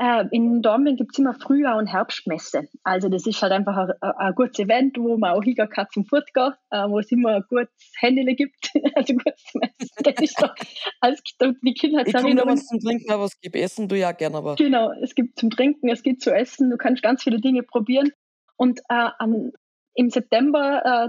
Äh, 0.00 0.26
in 0.30 0.62
Dornbirn 0.62 0.94
gibt 0.94 1.12
es 1.12 1.18
immer 1.18 1.34
Frühjahr- 1.34 1.76
und 1.76 1.88
Herbstmesse. 1.88 2.68
Also 2.84 3.08
das 3.08 3.26
ist 3.26 3.42
halt 3.42 3.50
einfach 3.50 3.76
ein, 3.76 3.92
ein 4.00 4.34
gutes 4.34 4.60
Event, 4.60 4.96
wo 4.96 5.16
man 5.18 5.32
auch 5.32 5.42
hingehen 5.42 5.68
kann 5.68 5.88
zum 5.92 6.06
Fortgehen, 6.06 6.52
äh, 6.70 6.88
wo 6.88 7.00
es 7.00 7.10
immer 7.10 7.36
ein 7.36 7.44
gutes 7.48 7.92
Händele 7.98 8.36
gibt. 8.36 8.70
also 8.94 9.14
gutes 9.14 9.54
Messen. 9.54 9.90
Das 10.04 10.14
ist 10.20 10.40
doch, 10.40 10.54
als 11.00 11.20
die 11.40 11.74
Kinder 11.74 12.06
Ich 12.06 12.14
komme 12.14 12.46
was 12.46 12.66
zum 12.66 12.78
Trinken, 12.78 13.10
aber 13.10 13.24
es 13.24 13.40
gibt 13.40 13.56
Essen, 13.56 13.88
du 13.88 13.98
ja 13.98 14.12
gerne. 14.12 14.36
Aber. 14.36 14.54
Genau, 14.54 14.92
es 15.02 15.16
gibt 15.16 15.36
zum 15.36 15.50
Trinken, 15.50 15.88
es 15.88 16.04
gibt 16.04 16.22
zu 16.22 16.32
essen, 16.32 16.70
du 16.70 16.76
kannst 16.76 17.02
ganz 17.02 17.24
viele 17.24 17.40
Dinge 17.40 17.64
probieren. 17.64 18.12
Und 18.56 18.78
äh, 18.88 19.08
am, 19.18 19.50
im 19.94 20.10
September 20.10 21.08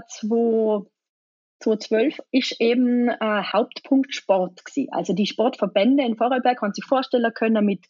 2012 1.60 2.18
ist 2.32 2.60
eben 2.60 3.08
äh, 3.08 3.16
Hauptpunkt 3.20 4.12
Sport 4.12 4.64
gewesen. 4.64 4.92
Also 4.92 5.12
die 5.12 5.26
Sportverbände 5.26 6.02
in 6.02 6.16
Vorarlberg 6.16 6.60
haben 6.60 6.74
sich 6.74 6.84
vorstellen 6.84 7.32
können 7.32 7.64
mit 7.64 7.86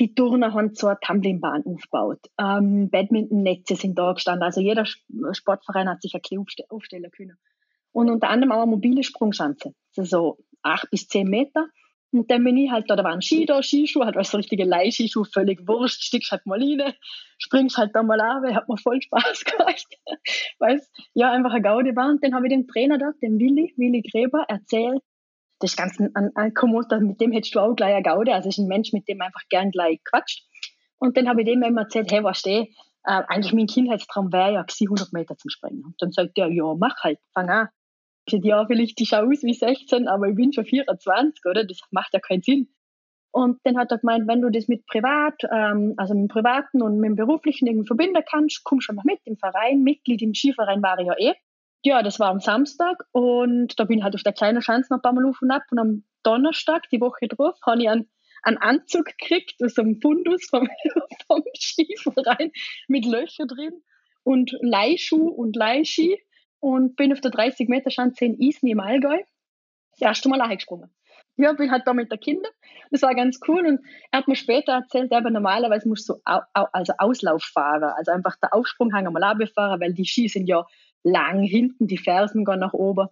die 0.00 0.14
Turner 0.14 0.54
haben 0.54 0.74
so 0.74 0.86
eine 0.88 0.98
Tumblingbahn 1.00 1.64
aufgebaut. 1.66 2.20
Ähm, 2.38 2.90
Badminton-Netze 2.90 3.76
sind 3.76 3.98
da 3.98 4.12
gestanden. 4.12 4.42
Also 4.42 4.60
jeder 4.60 4.86
Sportverein 4.86 5.88
hat 5.88 6.02
sich 6.02 6.14
ein 6.14 6.44
bisschen 6.44 6.64
aufstellen 6.70 7.10
können. 7.10 7.36
Und 7.92 8.08
unter 8.08 8.30
anderem 8.30 8.52
auch 8.52 8.62
eine 8.62 8.70
mobile 8.70 9.02
Sprungschanze. 9.02 9.74
Also 9.96 10.04
so 10.04 10.38
acht 10.62 10.90
bis 10.90 11.06
zehn 11.06 11.28
Meter. 11.28 11.68
Und 12.12 12.30
dann 12.30 12.42
bin 12.42 12.56
ich 12.56 12.70
halt 12.70 12.90
da, 12.90 12.96
da 12.96 13.04
waren 13.04 13.22
Ski 13.22 13.46
da, 13.46 13.62
Skischuhe, 13.62 14.04
halt 14.04 14.16
was 14.16 14.30
so 14.30 14.38
richtige 14.38 14.64
Leihskischuhe, 14.64 15.24
völlig 15.26 15.68
wurscht, 15.68 16.02
stickst 16.02 16.32
halt 16.32 16.44
mal 16.44 16.58
rein, 16.58 16.92
springst 17.38 17.76
halt 17.76 17.94
da 17.94 18.02
mal 18.02 18.20
ab, 18.20 18.42
hat 18.52 18.68
mir 18.68 18.78
voll 18.78 19.00
Spaß 19.00 19.44
gemacht. 19.44 19.86
Weil 20.58 20.76
es 20.76 20.90
ja 21.14 21.30
einfach 21.30 21.52
eine 21.52 21.62
Gaude 21.62 21.94
war. 21.94 22.08
Und 22.08 22.24
dann 22.24 22.34
habe 22.34 22.46
ich 22.46 22.52
dem 22.52 22.66
Trainer 22.66 22.98
da, 22.98 23.12
dem 23.22 23.38
Willi, 23.38 23.74
Willi 23.76 24.02
Gräber, 24.02 24.44
erzählt, 24.48 25.02
das 25.60 25.72
ist 25.72 25.76
ganz 25.76 25.98
ein, 26.00 26.30
ein 26.34 26.54
Komoter, 26.54 27.00
mit 27.00 27.20
dem 27.20 27.32
hättest 27.32 27.54
du 27.54 27.60
auch 27.60 27.74
gleich 27.74 27.94
eine 27.94 28.02
Gaude. 28.02 28.34
Also 28.34 28.48
ist 28.48 28.58
ein 28.58 28.66
Mensch, 28.66 28.92
mit 28.92 29.06
dem 29.08 29.20
einfach 29.20 29.42
gern 29.50 29.70
gleich 29.70 30.00
quatscht. 30.04 30.44
Und 30.98 31.16
dann 31.16 31.28
habe 31.28 31.42
ich 31.42 31.46
dem 31.46 31.62
immer 31.62 31.82
erzählt, 31.82 32.10
hey, 32.10 32.24
was 32.24 32.42
du, 32.42 32.50
äh, 32.50 32.66
eigentlich 33.04 33.52
mein 33.52 33.66
Kindheitstraum 33.66 34.32
wäre 34.32 34.54
ja 34.54 34.64
100 34.64 35.12
Meter 35.12 35.36
zum 35.36 35.50
Springen. 35.50 35.84
Und 35.84 35.94
dann 35.98 36.12
sagt 36.12 36.36
er, 36.38 36.48
ja, 36.48 36.74
mach 36.74 36.96
halt, 37.02 37.18
fang 37.34 37.48
an. 37.48 37.68
Ich 38.26 38.32
sage, 38.32 38.48
ja, 38.48 38.66
vielleicht 38.66 39.00
ich 39.00 39.08
schaue 39.08 39.28
aus 39.28 39.42
wie 39.42 39.54
16, 39.54 40.08
aber 40.08 40.28
ich 40.28 40.34
bin 40.34 40.52
schon 40.52 40.64
24, 40.64 41.44
oder? 41.46 41.64
Das 41.64 41.80
macht 41.90 42.12
ja 42.12 42.20
keinen 42.20 42.42
Sinn. 42.42 42.68
Und 43.32 43.60
dann 43.64 43.78
hat 43.78 43.92
er 43.92 43.98
gemeint, 43.98 44.26
wenn 44.28 44.42
du 44.42 44.50
das 44.50 44.66
mit 44.66 44.86
privat, 44.86 45.34
ähm, 45.52 45.94
also 45.96 46.14
mit 46.14 46.22
dem 46.22 46.28
privaten 46.28 46.82
und 46.82 46.98
mit 46.98 47.10
dem 47.10 47.16
beruflichen 47.16 47.66
irgendwie 47.66 47.86
verbinden 47.86 48.22
kannst, 48.28 48.64
komm 48.64 48.80
schon 48.80 48.96
mal 48.96 49.04
mit 49.04 49.20
im 49.24 49.36
Verein. 49.36 49.82
Mitglied 49.82 50.20
im 50.22 50.34
Skiverein 50.34 50.82
war 50.82 50.98
ich 50.98 51.06
ja 51.06 51.14
eh. 51.16 51.34
Ja, 51.82 52.02
das 52.02 52.20
war 52.20 52.28
am 52.28 52.40
Samstag 52.40 53.04
und 53.12 53.78
da 53.78 53.84
bin 53.84 53.98
ich 53.98 54.04
halt 54.04 54.14
auf 54.14 54.22
der 54.22 54.34
kleinen 54.34 54.60
Schanze 54.60 54.92
noch 54.92 54.98
ein 54.98 55.02
paar 55.02 55.14
Mal 55.14 55.24
auf 55.24 55.40
und 55.40 55.50
ab. 55.50 55.62
Und 55.70 55.78
am 55.78 56.04
Donnerstag, 56.22 56.88
die 56.90 57.00
Woche 57.00 57.26
drauf, 57.26 57.56
habe 57.64 57.80
ich 57.80 57.88
einen, 57.88 58.10
einen 58.42 58.58
Anzug 58.58 59.06
gekriegt 59.06 59.62
aus 59.64 59.78
einem 59.78 59.98
Fundus 60.00 60.46
vom, 60.50 60.68
vom 61.26 61.42
Skiverein 61.58 62.52
mit 62.88 63.06
Löchern 63.06 63.48
drin 63.48 63.82
und 64.24 64.54
Leihschuh 64.60 65.28
und 65.28 65.56
Leihski 65.56 66.20
und 66.60 66.96
bin 66.96 67.12
auf 67.12 67.22
der 67.22 67.30
30 67.30 67.68
Meter 67.68 67.90
Schanze 67.90 68.26
in 68.26 68.38
Isen 68.38 68.68
im 68.68 68.80
Allgäu 68.80 69.18
das 69.92 70.00
erste 70.02 70.28
Mal 70.28 70.40
eingesprungen. 70.42 70.90
Ja, 71.36 71.54
bin 71.54 71.70
halt 71.70 71.86
da 71.86 71.94
mit 71.94 72.10
der 72.10 72.18
Kinder. 72.18 72.48
Das 72.90 73.00
war 73.00 73.14
ganz 73.14 73.40
cool. 73.48 73.66
Und 73.66 73.80
er 74.10 74.18
hat 74.18 74.28
mir 74.28 74.36
später 74.36 74.72
erzählt, 74.72 75.12
aber 75.12 75.30
normalerweise 75.30 75.88
musst 75.88 76.08
du 76.08 76.14
au, 76.24 76.40
also 76.52 76.92
Auslauf 76.98 77.42
fahren. 77.42 77.84
Also 77.84 78.12
einfach 78.12 78.36
der 78.36 78.52
Aufsprung 78.52 78.94
hängen 78.94 79.12
mal 79.12 79.22
abfahren, 79.22 79.80
weil 79.80 79.94
die 79.94 80.04
Ski 80.04 80.28
sind 80.28 80.46
ja 80.46 80.66
lang 81.02 81.42
hinten, 81.42 81.86
die 81.86 81.98
Fersen 81.98 82.44
gehen 82.44 82.60
nach 82.60 82.72
oben. 82.72 83.08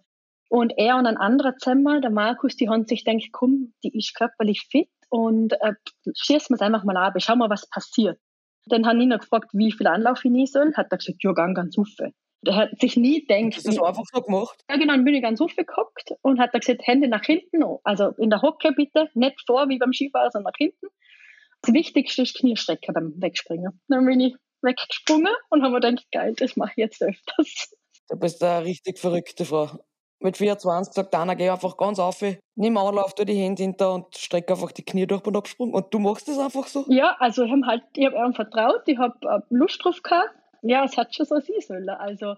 Und 0.49 0.73
er 0.77 0.97
und 0.97 1.05
ein 1.05 1.17
anderer 1.17 1.55
Zimmer, 1.57 2.01
der 2.01 2.09
Markus, 2.09 2.55
die 2.55 2.69
haben 2.69 2.85
sich 2.85 3.05
gedacht, 3.05 3.29
komm, 3.31 3.73
die 3.83 3.95
ist 3.95 4.15
körperlich 4.15 4.67
fit 4.69 4.89
und 5.09 5.53
äh, 5.61 5.73
schießen 6.15 6.49
wir 6.49 6.55
es 6.55 6.61
einfach 6.61 6.83
mal 6.83 6.97
ab, 6.97 7.13
schau 7.17 7.35
mal, 7.35 7.49
was 7.49 7.69
passiert. 7.69 8.19
Dann 8.65 8.85
haben 8.85 8.99
ihn 8.99 9.11
gefragt, 9.11 9.49
wie 9.53 9.71
viel 9.71 9.87
Anlauf 9.87 10.23
ich 10.23 10.31
nehmen 10.31 10.47
soll. 10.47 10.73
Hat 10.75 10.87
er 10.91 10.97
gesagt, 10.97 11.23
ja, 11.23 11.31
gang 11.33 11.55
ganz 11.55 11.77
ufe. 11.77 12.13
Der 12.41 12.55
hat 12.55 12.79
sich 12.79 12.95
nie 12.95 13.25
gedacht. 13.25 13.57
Das 13.57 13.65
ist 13.65 13.81
einfach 13.81 14.03
so 14.11 14.21
gemacht. 14.21 14.63
Ja, 14.69 14.77
genau, 14.77 14.93
dann 14.93 15.03
bin 15.03 15.13
ich 15.13 15.21
ganz 15.21 15.41
ufe 15.41 15.65
gehockt 15.65 16.13
und 16.21 16.39
hat 16.39 16.53
er 16.53 16.59
gesagt, 16.59 16.85
Hände 16.85 17.07
nach 17.07 17.25
hinten, 17.25 17.63
also 17.83 18.09
in 18.17 18.29
der 18.29 18.41
Hocke 18.41 18.71
bitte, 18.71 19.09
nicht 19.13 19.41
vor 19.45 19.67
wie 19.69 19.77
beim 19.77 19.93
Skifahren, 19.93 20.31
sondern 20.31 20.51
nach 20.51 20.57
hinten. 20.57 20.87
Das 21.61 21.73
Wichtigste 21.73 22.21
ist 22.21 22.37
Kniestrecke 22.37 22.93
beim 22.93 23.13
Wegspringen. 23.17 23.81
Dann 23.87 24.05
bin 24.05 24.19
ich 24.21 24.35
weggesprungen 24.61 25.33
und 25.49 25.63
haben 25.63 25.71
mir 25.71 25.79
gedacht, 25.79 26.05
geil, 26.11 26.33
das 26.37 26.55
mache 26.55 26.71
ich 26.71 26.77
jetzt 26.77 27.01
öfters. 27.01 27.75
Du 28.09 28.17
bist 28.17 28.43
eine 28.43 28.65
richtig 28.65 28.99
verrückte 28.99 29.45
Frau. 29.45 29.69
Mit 30.21 30.35
24 30.35 30.93
sagt 30.93 31.15
einer, 31.15 31.35
geh 31.35 31.49
einfach 31.49 31.77
ganz 31.77 31.97
auf, 31.97 32.21
nimm 32.55 32.77
Anlauf, 32.77 33.15
tu 33.15 33.23
die 33.23 33.35
Hände 33.35 33.63
hinter 33.63 33.93
und 33.93 34.17
streck 34.17 34.51
einfach 34.51 34.71
die 34.73 34.83
Knie 34.83 35.07
durch 35.07 35.21
beim 35.21 35.35
Absprung. 35.35 35.73
Und 35.73 35.93
du 35.93 35.99
machst 35.99 36.27
das 36.27 36.37
einfach 36.37 36.67
so? 36.67 36.85
Ja, 36.89 37.15
also 37.19 37.43
ich 37.43 37.51
habe 37.51 37.65
halt, 37.65 37.83
ich 37.95 38.05
habe 38.05 38.17
ihm 38.17 38.33
vertraut, 38.33 38.81
ich 38.87 38.97
habe 38.97 39.15
äh, 39.21 39.39
Lust 39.49 39.83
drauf 39.83 40.01
gehabt. 40.03 40.31
Ja, 40.61 40.83
es 40.83 40.97
hat 40.97 41.15
schon 41.15 41.25
so 41.25 41.39
sein 41.39 41.61
sollen. 41.65 41.89
Also, 41.89 42.35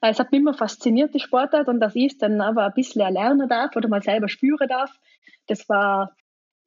es 0.00 0.18
hat 0.18 0.32
mich 0.32 0.40
immer 0.40 0.54
fasziniert, 0.54 1.14
die 1.14 1.20
Sportart, 1.20 1.68
und 1.68 1.78
dass 1.78 1.94
ich 1.94 2.12
es 2.12 2.18
dann 2.18 2.40
aber 2.40 2.64
ein 2.64 2.74
bisschen 2.74 3.02
erlernen 3.02 3.48
darf 3.48 3.76
oder 3.76 3.88
mal 3.88 4.02
selber 4.02 4.28
spüren 4.28 4.66
darf. 4.66 4.90
Das 5.46 5.68
war, 5.68 6.16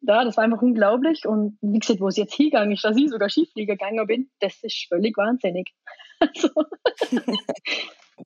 ja, 0.08 0.24
das 0.24 0.38
war 0.38 0.44
einfach 0.44 0.62
unglaublich. 0.62 1.26
Und 1.26 1.58
wie 1.62 1.80
gesagt, 1.80 2.02
wo 2.02 2.08
es 2.08 2.18
jetzt 2.18 2.34
hingegangen 2.34 2.74
ist, 2.74 2.84
dass 2.84 2.98
ich 2.98 3.10
sogar 3.10 3.30
Skiflieger 3.30 3.74
gegangen 3.74 4.06
bin, 4.08 4.30
das 4.40 4.64
ist 4.64 4.88
völlig 4.88 5.18
wahnsinnig. 5.18 5.72
Also. 6.18 6.48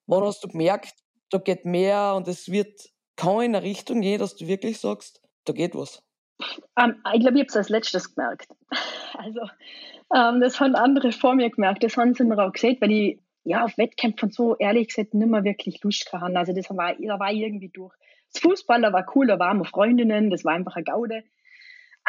Wann 0.05 0.23
hast 0.23 0.43
du 0.43 0.47
gemerkt, 0.47 0.93
da 1.31 1.39
geht 1.39 1.65
mehr 1.65 2.13
und 2.15 2.27
es 2.27 2.51
wird 2.51 2.87
kaum 3.15 3.41
in 3.41 3.55
eine 3.55 3.65
Richtung 3.65 4.01
gehen, 4.01 4.19
dass 4.19 4.35
du 4.35 4.47
wirklich 4.47 4.79
sagst, 4.79 5.23
da 5.45 5.53
geht 5.53 5.73
was? 5.73 6.03
Um, 6.39 6.45
ähm, 6.77 7.03
ich 7.13 7.21
glaube, 7.21 7.37
ich 7.37 7.41
habe 7.41 7.47
es 7.47 7.57
als 7.57 7.69
letztes 7.69 8.15
gemerkt. 8.15 8.47
Also, 9.17 9.41
um, 9.41 10.17
ähm, 10.35 10.39
das 10.39 10.59
haben 10.59 10.75
andere 10.75 11.11
vor 11.11 11.35
mir 11.35 11.49
gemerkt. 11.49 11.83
Das 11.83 11.97
haben 11.97 12.13
sie 12.13 12.23
mir 12.23 12.37
auch 12.37 12.53
gesehen, 12.53 12.77
weil 12.79 12.91
ich 12.91 13.19
ja, 13.43 13.65
auf 13.65 13.77
Wettkämpfen 13.77 14.29
so 14.31 14.55
ehrlich 14.55 14.89
gesagt 14.89 15.13
nicht 15.13 15.27
mehr 15.27 15.43
wirklich 15.43 15.83
Lust 15.83 16.09
gehabt 16.09 16.35
Also, 16.35 16.53
das 16.53 16.69
war, 16.69 16.93
da 16.95 17.19
war 17.19 17.31
irgendwie 17.31 17.69
durch. 17.69 17.93
Das 18.31 18.41
Fußballer 18.41 18.93
war 18.93 19.05
cool, 19.15 19.27
da 19.27 19.39
waren 19.39 19.57
wir 19.57 19.65
Freundinnen, 19.65 20.29
das 20.29 20.45
war 20.45 20.53
einfach 20.53 20.75
eine 20.75 20.83
Gaude. 20.83 21.23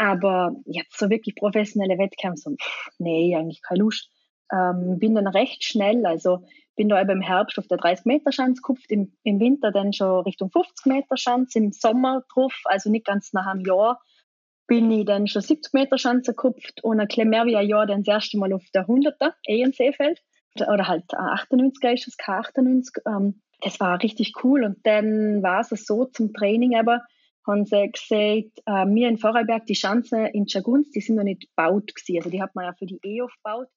Aber 0.01 0.57
jetzt 0.65 0.99
so 0.99 1.11
wirklich 1.11 1.35
professionelle 1.35 1.99
Wettkämpfe, 1.99 2.57
pff, 2.59 2.89
nee, 2.99 3.37
eigentlich 3.37 3.61
keine 3.61 3.81
Lust. 3.81 4.09
Ähm, 4.51 4.99
bin 4.99 5.15
dann 5.15 5.27
recht 5.27 5.63
schnell, 5.63 6.07
also 6.07 6.39
bin 6.75 6.89
da 6.89 6.99
eben 7.03 7.11
im 7.11 7.21
Herbst 7.21 7.59
auf 7.59 7.67
der 7.67 7.77
30 7.77 8.07
Meter 8.07 8.33
Schanze 8.33 8.63
gekupft, 8.63 8.91
im, 8.91 9.13
im 9.25 9.39
Winter 9.41 9.73
dann 9.73 9.93
schon 9.93 10.25
Richtung 10.25 10.51
50 10.51 10.87
Meter 10.87 11.19
Schanze, 11.19 11.59
im 11.59 11.73
Sommer 11.73 12.23
drauf, 12.33 12.63
also 12.65 12.91
nicht 12.91 13.05
ganz 13.05 13.35
nach 13.35 13.47
einem 13.47 13.63
Jahr, 13.67 14.01
bin 14.67 14.91
ich 14.91 15.05
dann 15.05 15.27
schon 15.27 15.43
70 15.43 15.75
Meter 15.75 15.99
Schanze 15.99 16.33
gekupft 16.33 16.83
und 16.83 16.99
ein 16.99 17.07
bisschen 17.07 17.29
mehr 17.29 17.45
wie 17.45 17.57
ein 17.57 17.69
Jahr 17.69 17.85
dann 17.85 18.03
das 18.03 18.15
erste 18.15 18.39
Mal 18.39 18.55
auf 18.55 18.65
der 18.75 18.87
100er, 18.87 19.35
eh 19.47 19.61
in 19.61 19.75
Seefeld, 19.75 20.23
oder 20.57 20.89
halt 20.89 21.05
98er 21.11 21.93
ist 21.93 22.09
es, 22.09 22.19
K98, 22.19 23.03
ähm, 23.07 23.43
das 23.61 23.79
war 23.81 24.03
richtig 24.03 24.33
cool 24.43 24.65
und 24.65 24.79
dann 24.85 25.43
war 25.43 25.61
es 25.61 25.69
so 25.85 26.07
zum 26.07 26.33
Training 26.33 26.75
aber, 26.75 27.03
haben 27.47 27.65
sie 27.65 27.91
gesagt, 27.91 28.63
äh, 28.67 28.95
wir 28.95 29.09
in 29.09 29.19
Vorarlberg, 29.19 29.67
die 29.67 29.75
Schanze 29.75 30.27
in 30.33 30.47
Chagunz, 30.47 30.91
die 30.91 31.01
sind 31.01 31.17
noch 31.17 31.25
nicht 31.25 31.49
gebaut 31.49 31.95
gewesen, 31.95 32.19
also 32.19 32.31
die 32.31 32.43
hat 32.43 32.55
man 32.55 32.65
ja 32.65 32.73
für 32.73 32.87
die 32.87 33.01
E 33.03 33.23
aufgebaut 33.23 33.69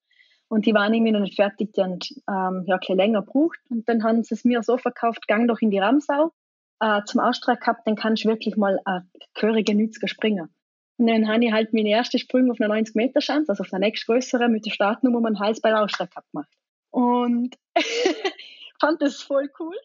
und 0.53 0.65
die 0.65 0.73
waren 0.73 0.93
irgendwie 0.93 1.11
noch 1.11 1.19
nicht 1.19 1.35
fertig, 1.35 1.73
die 1.73 1.81
haben 1.81 1.99
ähm, 2.29 2.63
ja, 2.67 2.77
ein 2.77 2.97
länger 2.97 3.23
gebraucht. 3.23 3.59
Und 3.69 3.89
dann 3.89 4.03
haben 4.03 4.23
sie 4.23 4.35
es 4.35 4.45
mir 4.45 4.61
so 4.61 4.77
verkauft, 4.77 5.27
gang 5.27 5.47
doch 5.47 5.61
in 5.61 5.71
die 5.71 5.79
Ramsau 5.79 6.31
äh, 6.79 7.01
zum 7.05 7.21
Austrag 7.21 7.61
gehabt, 7.61 7.87
dann 7.87 7.95
kannst 7.95 8.23
du 8.23 8.29
wirklich 8.29 8.55
mal 8.55 8.79
eine 8.85 9.07
gehörige 9.33 9.73
Nützger 9.73 10.07
springen. 10.07 10.53
Und 10.97 11.07
dann 11.07 11.27
habe 11.27 11.43
ich 11.43 11.51
halt 11.51 11.73
meine 11.73 11.89
erste 11.89 12.19
Sprung 12.19 12.51
auf 12.51 12.61
einer 12.61 12.67
90 12.67 12.93
Meter 12.93 13.19
Schanze, 13.19 13.49
also 13.49 13.63
auf 13.63 13.69
der 13.69 13.79
nächstgrößere 13.79 14.47
mit 14.47 14.65
der 14.65 14.71
Startnummer 14.71 15.21
meinen 15.21 15.39
Hals 15.39 15.59
bei 15.59 15.69
der 15.69 15.81
Austrag 15.81 16.11
gemacht. 16.31 16.49
Und 16.91 17.55
fand 18.79 19.01
das 19.01 19.23
voll 19.23 19.49
cool. 19.59 19.75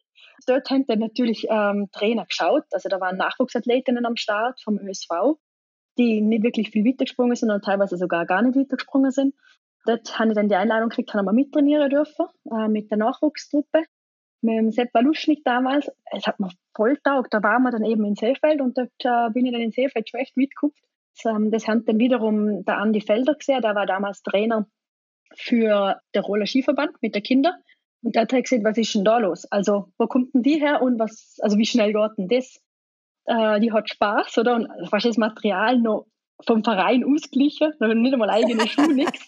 Dort 0.46 0.70
haben 0.70 0.86
dann 0.86 1.00
natürlich 1.00 1.46
ähm, 1.50 1.88
Trainer 1.92 2.26
geschaut, 2.26 2.64
also 2.72 2.88
da 2.88 3.00
waren 3.00 3.16
Nachwuchsathletinnen 3.16 4.06
am 4.06 4.16
Start 4.16 4.60
vom 4.62 4.78
ÖSV, 4.78 5.36
die 5.98 6.20
nicht 6.20 6.42
wirklich 6.42 6.70
viel 6.70 6.84
weitergesprungen 6.84 7.36
sind 7.36 7.50
und 7.50 7.64
teilweise 7.64 7.96
sogar 7.96 8.24
gar 8.26 8.42
nicht 8.42 8.56
weitergesprungen 8.56 9.10
sind. 9.10 9.34
Dort 9.84 10.18
habe 10.18 10.30
ich 10.30 10.34
dann 10.34 10.48
die 10.48 10.54
Einladung 10.54 10.90
gekriegt, 10.90 11.10
ich 11.10 11.22
mal 11.22 11.32
mittrainieren 11.32 11.90
dürfen, 11.90 12.26
äh, 12.50 12.68
mit 12.68 12.90
der 12.90 12.98
Nachwuchstruppe. 12.98 13.84
Mit 14.40 14.56
dem 14.56 14.70
Sepp 14.70 14.94
Waluschnik 14.94 15.42
damals. 15.44 15.90
Es 16.12 16.26
hat 16.26 16.38
mir 16.38 16.50
voll 16.76 16.96
taugt. 16.98 17.34
Da 17.34 17.42
waren 17.42 17.62
wir 17.62 17.72
dann 17.72 17.84
eben 17.84 18.04
in 18.04 18.14
Seefeld 18.14 18.60
und 18.60 18.78
dort 18.78 18.92
äh, 19.02 19.32
bin 19.32 19.46
ich 19.46 19.52
dann 19.52 19.62
in 19.62 19.72
Seefeld 19.72 20.08
schon 20.08 20.20
echt 20.20 20.36
mitgeguckt. 20.36 20.78
Das, 21.14 21.34
ähm, 21.34 21.50
das 21.50 21.66
haben 21.66 21.84
dann 21.86 21.98
wiederum 21.98 22.64
der 22.64 22.78
Andi 22.78 23.00
Felder 23.00 23.34
gesehen, 23.34 23.62
der 23.62 23.74
war 23.74 23.86
damals 23.86 24.22
Trainer 24.22 24.66
für 25.34 26.00
der 26.14 26.22
Roller 26.22 26.46
Skiverband 26.46 27.02
mit 27.02 27.14
den 27.14 27.22
Kindern. 27.22 27.54
Und 28.02 28.14
der 28.14 28.22
hat 28.22 28.30
gesagt, 28.30 28.64
was 28.64 28.78
ist 28.78 28.94
denn 28.94 29.04
da 29.04 29.18
los? 29.18 29.44
Also, 29.50 29.92
wo 29.98 30.06
kommt 30.06 30.34
denn 30.34 30.42
die 30.42 30.60
her 30.60 30.82
und 30.82 30.98
was, 30.98 31.36
also 31.40 31.58
wie 31.58 31.66
schnell 31.66 31.92
geht 31.92 32.18
denn 32.18 32.28
das? 32.28 32.60
Äh, 33.26 33.60
die 33.60 33.72
hat 33.72 33.90
Spaß, 33.90 34.38
oder? 34.38 34.54
Und 34.54 34.68
fast 34.88 35.06
das 35.06 35.16
Material 35.16 35.78
noch 35.78 36.06
vom 36.46 36.62
Verein 36.62 37.04
ausgeglichen, 37.04 37.72
nicht 37.80 38.12
einmal 38.12 38.30
eigene 38.30 38.66
Schuhe, 38.68 38.94
nichts. 38.94 39.26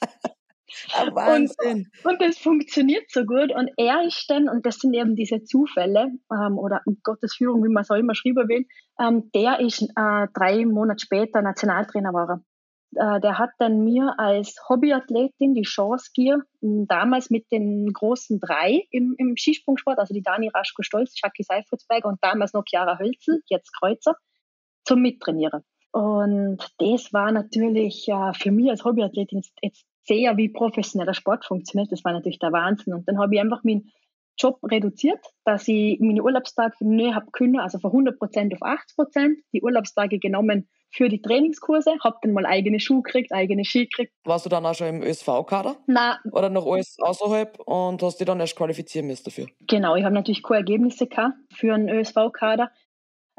Wahnsinn. 1.12 1.88
Und, 2.04 2.12
und 2.12 2.20
das 2.22 2.38
funktioniert 2.38 3.10
so 3.10 3.24
gut. 3.24 3.52
Und 3.52 3.70
er 3.76 4.04
ist 4.06 4.26
dann, 4.28 4.48
und 4.48 4.64
das 4.64 4.78
sind 4.78 4.94
eben 4.94 5.16
diese 5.16 5.42
Zufälle, 5.42 6.12
ähm, 6.32 6.58
oder 6.58 6.82
Gottes 7.02 7.34
Führung, 7.34 7.64
wie 7.64 7.72
man 7.72 7.82
es 7.82 7.90
auch 7.90 7.96
immer 7.96 8.14
schreiben 8.14 8.48
will, 8.48 8.66
ähm, 9.00 9.30
der 9.34 9.60
ist 9.60 9.82
äh, 9.82 10.28
drei 10.32 10.64
Monate 10.64 11.04
später 11.04 11.42
Nationaltrainer 11.42 12.10
geworden. 12.10 12.44
Äh, 12.96 13.20
der 13.20 13.38
hat 13.38 13.50
dann 13.58 13.84
mir 13.84 14.14
als 14.18 14.56
Hobbyathletin 14.68 15.54
die 15.54 15.62
Chance 15.62 16.10
gegeben, 16.14 16.42
damals 16.60 17.30
mit 17.30 17.50
den 17.52 17.92
großen 17.92 18.40
drei 18.40 18.86
im, 18.90 19.14
im 19.18 19.36
Skisprungsport, 19.36 19.98
also 19.98 20.12
die 20.12 20.22
Dani 20.22 20.50
Raschko-Stolz, 20.52 21.14
Jackie 21.22 21.44
Seifritzberger 21.44 22.08
und 22.08 22.18
damals 22.22 22.52
noch 22.52 22.64
Chiara 22.64 22.98
Hölzel, 22.98 23.42
jetzt 23.46 23.72
Kreuzer, 23.78 24.16
zum 24.84 25.02
Mittrainieren. 25.02 25.62
Und 25.92 26.58
das 26.78 27.12
war 27.12 27.32
natürlich 27.32 28.08
äh, 28.08 28.32
für 28.34 28.50
mich 28.50 28.70
als 28.70 28.84
Hobbyathletin 28.84 29.42
jetzt 29.62 29.84
sehr, 30.04 30.36
wie 30.36 30.48
professioneller 30.48 31.14
Sport 31.14 31.44
funktioniert. 31.44 31.92
Das 31.92 32.04
war 32.04 32.12
natürlich 32.12 32.38
der 32.38 32.52
Wahnsinn. 32.52 32.94
Und 32.94 33.06
dann 33.08 33.18
habe 33.18 33.34
ich 33.34 33.40
einfach 33.40 33.62
meinen 33.64 33.90
Job 34.40 34.58
reduziert, 34.62 35.24
dass 35.44 35.68
ich 35.68 35.98
meine 36.00 36.22
Urlaubstage 36.22 36.74
neu 36.80 37.12
habe 37.12 37.30
können, 37.32 37.60
also 37.60 37.78
von 37.78 37.90
100% 37.92 38.54
auf 38.54 38.62
80% 38.62 39.34
die 39.52 39.62
Urlaubstage 39.62 40.18
genommen 40.18 40.68
für 40.90 41.08
die 41.08 41.22
Trainingskurse, 41.22 41.92
habe 42.02 42.16
dann 42.22 42.32
mal 42.32 42.46
eigene 42.46 42.80
Schuhe 42.80 43.02
gekriegt, 43.02 43.32
eigene 43.32 43.64
Ski 43.64 43.86
gekriegt. 43.86 44.12
Warst 44.24 44.46
du 44.46 44.50
dann 44.50 44.66
auch 44.66 44.74
schon 44.74 44.88
im 44.88 45.02
ÖSV-Kader? 45.02 45.76
Nein. 45.86 46.16
Oder 46.32 46.48
noch 46.48 46.66
alles 46.66 46.96
außerhalb 46.98 47.60
und 47.60 48.02
hast 48.02 48.18
dich 48.18 48.26
dann 48.26 48.40
erst 48.40 48.56
qualifizieren 48.56 49.06
müssen 49.06 49.24
dafür? 49.24 49.46
Genau, 49.60 49.94
ich 49.94 50.04
habe 50.04 50.14
natürlich 50.14 50.42
keine 50.42 50.58
Ergebnisse 50.58 51.06
gehabt 51.06 51.36
für 51.52 51.74
einen 51.74 51.88
ÖSV-Kader. 51.88 52.70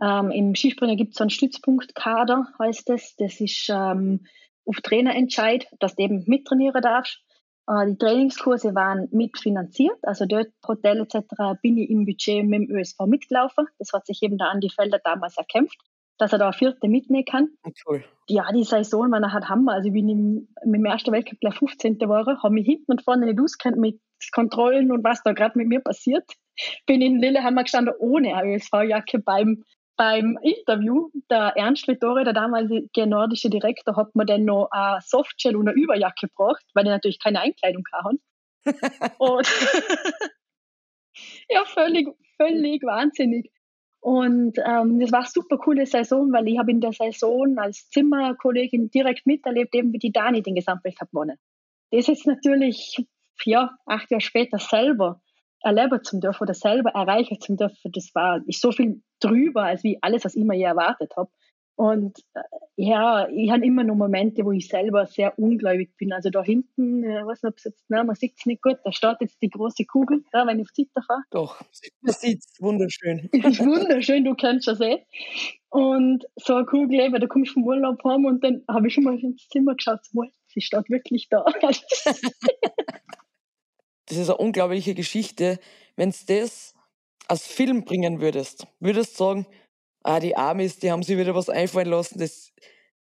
Ähm, 0.01 0.31
Im 0.31 0.55
Skispringen 0.55 0.97
gibt 0.97 1.11
es 1.11 1.17
so 1.17 1.23
einen 1.23 1.29
Stützpunktkader, 1.29 2.47
heißt 2.59 2.89
das. 2.89 3.15
Das 3.17 3.41
ist 3.41 3.69
ähm, 3.69 4.25
auf 4.65 4.77
Trainerentscheid, 4.81 5.67
dass 5.79 5.95
du 5.95 6.03
eben 6.03 6.23
mittrainieren 6.27 6.81
darfst. 6.81 7.21
Äh, 7.67 7.87
die 7.87 7.97
Trainingskurse 7.97 8.75
waren 8.75 9.07
mitfinanziert, 9.11 9.97
also 10.03 10.25
dort 10.25 10.49
Hotel 10.67 11.01
etc. 11.01 11.17
bin 11.61 11.77
ich 11.77 11.89
im 11.89 12.05
Budget 12.05 12.45
mit 12.45 12.69
dem 12.69 12.75
ÖSV 12.75 12.99
mitgelaufen. 13.05 13.67
Das 13.79 13.93
hat 13.93 14.05
sich 14.05 14.21
eben 14.23 14.37
der 14.37 14.49
Andi 14.49 14.69
Felder 14.69 14.99
damals 15.03 15.37
erkämpft, 15.37 15.77
dass 16.17 16.33
er 16.33 16.39
da 16.39 16.45
eine 16.45 16.53
vierte 16.53 16.87
mitnehmen 16.87 17.25
kann. 17.25 17.49
Cool. 17.85 18.03
Ja, 18.27 18.51
die 18.51 18.63
Saison 18.63 19.11
war 19.11 19.19
nachher 19.19 19.47
Hammer. 19.49 19.73
Also 19.73 19.87
ich 19.87 19.93
bin 19.93 20.09
im, 20.09 20.47
im 20.63 20.85
ersten 20.85 21.11
Weltcup 21.11 21.39
gleich 21.39 21.55
15. 21.55 21.97
geworden, 21.97 22.41
habe 22.41 22.53
mich 22.53 22.65
hinten 22.65 22.91
und 22.91 23.03
vorne 23.03 23.25
nicht 23.25 23.39
auskennt 23.39 23.77
mit 23.77 23.99
Kontrollen 24.31 24.91
und 24.91 25.03
was 25.03 25.23
da 25.23 25.33
gerade 25.33 25.57
mit 25.57 25.67
mir 25.67 25.81
passiert. 25.81 26.29
Bin 26.85 27.01
in 27.01 27.19
Lillehammer 27.19 27.63
gestanden 27.63 27.93
ohne 27.99 28.33
ÖSV-Jacke 28.43 29.19
beim 29.19 29.63
beim 30.01 30.39
Interview, 30.41 31.11
der 31.29 31.53
Ernst 31.55 31.85
Littore, 31.85 32.23
der 32.23 32.33
damalige 32.33 33.05
nordische 33.05 33.51
Direktor, 33.51 33.95
hat 33.95 34.15
mir 34.15 34.25
dann 34.25 34.45
noch 34.45 34.67
eine 34.71 34.99
Softshell 34.99 35.55
und 35.55 35.69
eine 35.69 35.79
Überjacke 35.79 36.27
gebracht, 36.27 36.65
weil 36.73 36.85
ich 36.85 36.89
natürlich 36.89 37.19
keine 37.19 37.39
Einkleidung 37.39 37.83
hatte. 37.93 38.17
und 39.19 39.47
ja, 41.49 41.63
völlig, 41.65 42.07
völlig 42.35 42.81
wahnsinnig. 42.81 43.51
Und 43.99 44.57
ähm, 44.57 44.99
das 44.99 45.11
war 45.11 45.19
eine 45.19 45.29
super 45.29 45.59
coole 45.59 45.85
Saison, 45.85 46.33
weil 46.33 46.47
ich 46.47 46.57
habe 46.57 46.71
in 46.71 46.81
der 46.81 46.93
Saison 46.93 47.59
als 47.59 47.87
Zimmerkollegin 47.91 48.89
direkt 48.89 49.27
miterlebt, 49.27 49.75
eben 49.75 49.93
wie 49.93 49.99
die 49.99 50.11
Dani 50.11 50.41
den 50.41 50.55
Gesamtweltcup 50.55 51.11
gewonnen. 51.11 51.37
Das 51.91 52.09
ist 52.09 52.25
natürlich 52.25 53.05
ja, 53.45 53.77
acht 53.85 54.09
Jahre 54.09 54.21
später 54.21 54.57
selber 54.57 55.21
erleben 55.63 56.03
zu 56.03 56.19
dürfen 56.19 56.43
oder 56.43 56.53
selber 56.53 56.91
erreichen 56.91 57.39
zu 57.39 57.55
dürfen, 57.55 57.91
das 57.91 58.13
war 58.13 58.41
ist 58.47 58.61
so 58.61 58.71
viel 58.71 59.01
drüber, 59.19 59.63
als 59.63 59.83
wie 59.83 59.99
alles, 60.01 60.25
was 60.25 60.35
ich 60.35 60.43
mir 60.43 60.55
je 60.55 60.63
erwartet 60.63 61.13
habe. 61.15 61.29
Und 61.75 62.19
äh, 62.35 62.41
ja, 62.75 63.27
ich 63.29 63.49
habe 63.49 63.65
immer 63.65 63.83
noch 63.83 63.95
Momente, 63.95 64.45
wo 64.45 64.51
ich 64.51 64.67
selber 64.67 65.07
sehr 65.07 65.37
ungläubig 65.39 65.95
bin. 65.97 66.13
Also 66.13 66.29
da 66.29 66.43
hinten, 66.43 67.03
ich 67.03 67.25
weiß 67.25 67.41
nicht, 67.41 67.51
ob 67.51 67.57
es 67.57 67.63
jetzt, 67.63 67.89
nein, 67.89 68.05
man 68.05 68.15
sieht 68.15 68.35
es 68.37 68.45
nicht 68.45 68.61
gut, 68.61 68.77
da 68.83 68.91
steht 68.91 69.17
jetzt 69.19 69.41
die 69.41 69.49
große 69.49 69.85
Kugel, 69.85 70.23
ja, 70.31 70.45
wenn 70.45 70.59
ich 70.59 70.65
auf 70.67 70.73
Zitter 70.73 71.01
fahre. 71.01 71.21
Doch, 71.31 71.59
man 72.01 72.13
sieht 72.13 72.39
es 72.39 72.61
wunderschön. 72.61 73.29
Es 73.33 73.59
ist 73.59 73.65
wunderschön, 73.65 74.25
du 74.25 74.35
kennst 74.35 74.67
das 74.67 74.79
eh. 74.79 74.99
Und 75.69 76.25
so 76.35 76.55
eine 76.55 76.65
Kugel, 76.65 76.99
eben, 76.99 77.19
da 77.19 77.25
komme 77.25 77.45
ich 77.45 77.51
vom 77.51 77.63
Urlaub 77.63 78.03
heim 78.03 78.25
und 78.25 78.43
dann 78.43 78.63
habe 78.67 78.87
ich 78.87 78.93
schon 78.93 79.05
mal 79.05 79.17
ins 79.17 79.47
Zimmer 79.47 79.73
geschaut, 79.73 80.01
sie 80.47 80.61
steht 80.61 80.89
wirklich 80.89 81.29
da. 81.29 81.45
das 84.11 84.19
ist 84.19 84.29
eine 84.29 84.37
unglaubliche 84.37 84.93
Geschichte. 84.93 85.59
Wenn 85.95 86.11
du 86.11 86.17
das 86.27 86.73
als 87.27 87.47
Film 87.47 87.85
bringen 87.85 88.19
würdest, 88.21 88.67
würdest 88.79 89.13
du 89.13 89.23
sagen, 89.23 89.47
ah, 90.03 90.19
die 90.19 90.35
Amis, 90.35 90.79
die 90.79 90.91
haben 90.91 91.03
sich 91.03 91.17
wieder 91.17 91.33
was 91.35 91.49
einfallen 91.49 91.89
lassen, 91.89 92.19
das, 92.19 92.51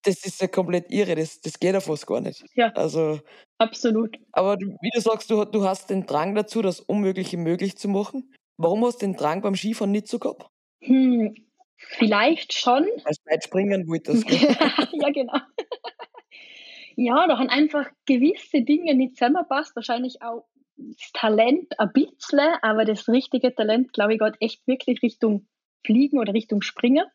das 0.03 0.25
ist 0.25 0.41
ja 0.41 0.47
komplett 0.47 0.89
irre, 0.91 1.15
das, 1.15 1.39
das 1.41 1.59
geht 1.59 1.73
ja 1.73 1.81
fast 1.81 2.07
gar 2.07 2.21
nicht. 2.21 2.43
Ja, 2.55 2.69
Also, 2.73 3.19
absolut. 3.59 4.17
aber 4.31 4.57
wie 4.57 4.89
du 4.93 5.01
sagst, 5.01 5.29
du, 5.29 5.45
du 5.45 5.63
hast 5.65 5.89
den 5.89 6.05
Drang 6.05 6.33
dazu, 6.35 6.61
das 6.61 6.79
Unmögliche 6.79 7.37
möglich 7.37 7.77
zu 7.77 7.89
machen. 7.89 8.33
Warum 8.57 8.83
hast 8.85 9.01
du 9.01 9.05
den 9.05 9.15
Drang 9.15 9.41
beim 9.41 9.55
Skifahren 9.55 9.91
nicht 9.91 10.07
so 10.07 10.17
gehabt? 10.17 10.47
Hm, 10.81 11.35
vielleicht 11.77 12.53
schon. 12.53 12.87
Als 13.03 13.17
du 13.23 13.31
weit 13.31 13.43
springen 13.43 13.87
wolltest. 13.87 14.25
gell? 14.25 14.39
ja, 14.93 15.09
genau. 15.11 15.33
ja, 16.95 17.27
da 17.27 17.37
haben 17.37 17.49
einfach 17.49 17.87
gewisse 18.05 18.61
Dinge 18.63 18.95
nicht 18.95 19.15
zusammenpasst. 19.17 19.75
Wahrscheinlich 19.75 20.21
auch 20.23 20.45
das 20.77 21.11
Talent 21.13 21.79
ein 21.79 21.91
bisschen, 21.93 22.39
aber 22.61 22.85
das 22.85 23.07
richtige 23.07 23.53
Talent, 23.53 23.93
glaube 23.93 24.13
ich, 24.13 24.19
geht 24.19 24.35
echt 24.39 24.67
wirklich 24.67 25.01
Richtung 25.01 25.47
Fliegen 25.85 26.19
oder 26.19 26.33
Richtung 26.33 26.61
Springen. 26.61 27.05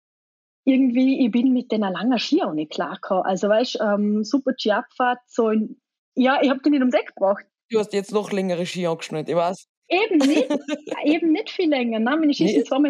Irgendwie, 0.64 1.24
ich 1.24 1.30
bin 1.32 1.52
mit 1.52 1.72
den 1.72 1.80
langen 1.80 2.18
Ski 2.18 2.42
auch 2.42 2.52
nicht 2.52 2.72
klargekommen. 2.72 3.24
Also, 3.24 3.48
weißt 3.48 3.76
du, 3.76 3.84
ähm, 3.84 4.24
super 4.24 4.52
Ski-Abfahrt, 4.56 5.18
so 5.26 5.50
in, 5.50 5.80
ja, 6.14 6.40
ich 6.40 6.50
habe 6.50 6.60
die 6.64 6.70
nicht 6.70 6.80
ums 6.80 6.94
Eck 6.94 7.12
gebracht. 7.14 7.44
Du 7.70 7.78
hast 7.78 7.92
jetzt 7.92 8.12
noch 8.12 8.30
längere 8.32 8.66
Ski 8.66 8.86
angeschnallt. 8.86 9.28
Ich 9.28 9.34
weiß, 9.36 9.66
Eben 9.88 10.18
nicht, 10.18 10.48
eben 11.04 11.32
nicht 11.32 11.50
viel 11.50 11.68
länger. 11.68 11.98
Nein, 11.98 12.20
meine 12.20 12.32
Ski 12.32 12.46
sind 12.48 12.56
Nicht? 12.58 12.72
2,15 12.72 12.80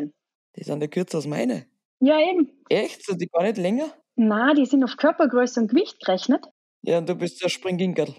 Meter. 0.00 0.12
die 0.56 0.64
sind 0.64 0.80
ja 0.80 0.86
kürzer 0.88 1.18
als 1.18 1.26
meine. 1.26 1.66
Ja, 2.00 2.18
eben. 2.18 2.50
Echt? 2.70 3.04
Sind 3.04 3.20
die 3.20 3.26
gar 3.26 3.42
nicht 3.42 3.58
länger? 3.58 3.92
Na, 4.16 4.54
die 4.54 4.64
sind 4.64 4.82
auf 4.84 4.96
Körpergröße 4.96 5.60
und 5.60 5.68
Gewicht 5.68 6.00
gerechnet. 6.00 6.46
Ja, 6.82 6.98
und 6.98 7.08
du 7.08 7.14
bist 7.14 7.42
ja 7.42 7.48
Springgingerl. 7.48 8.14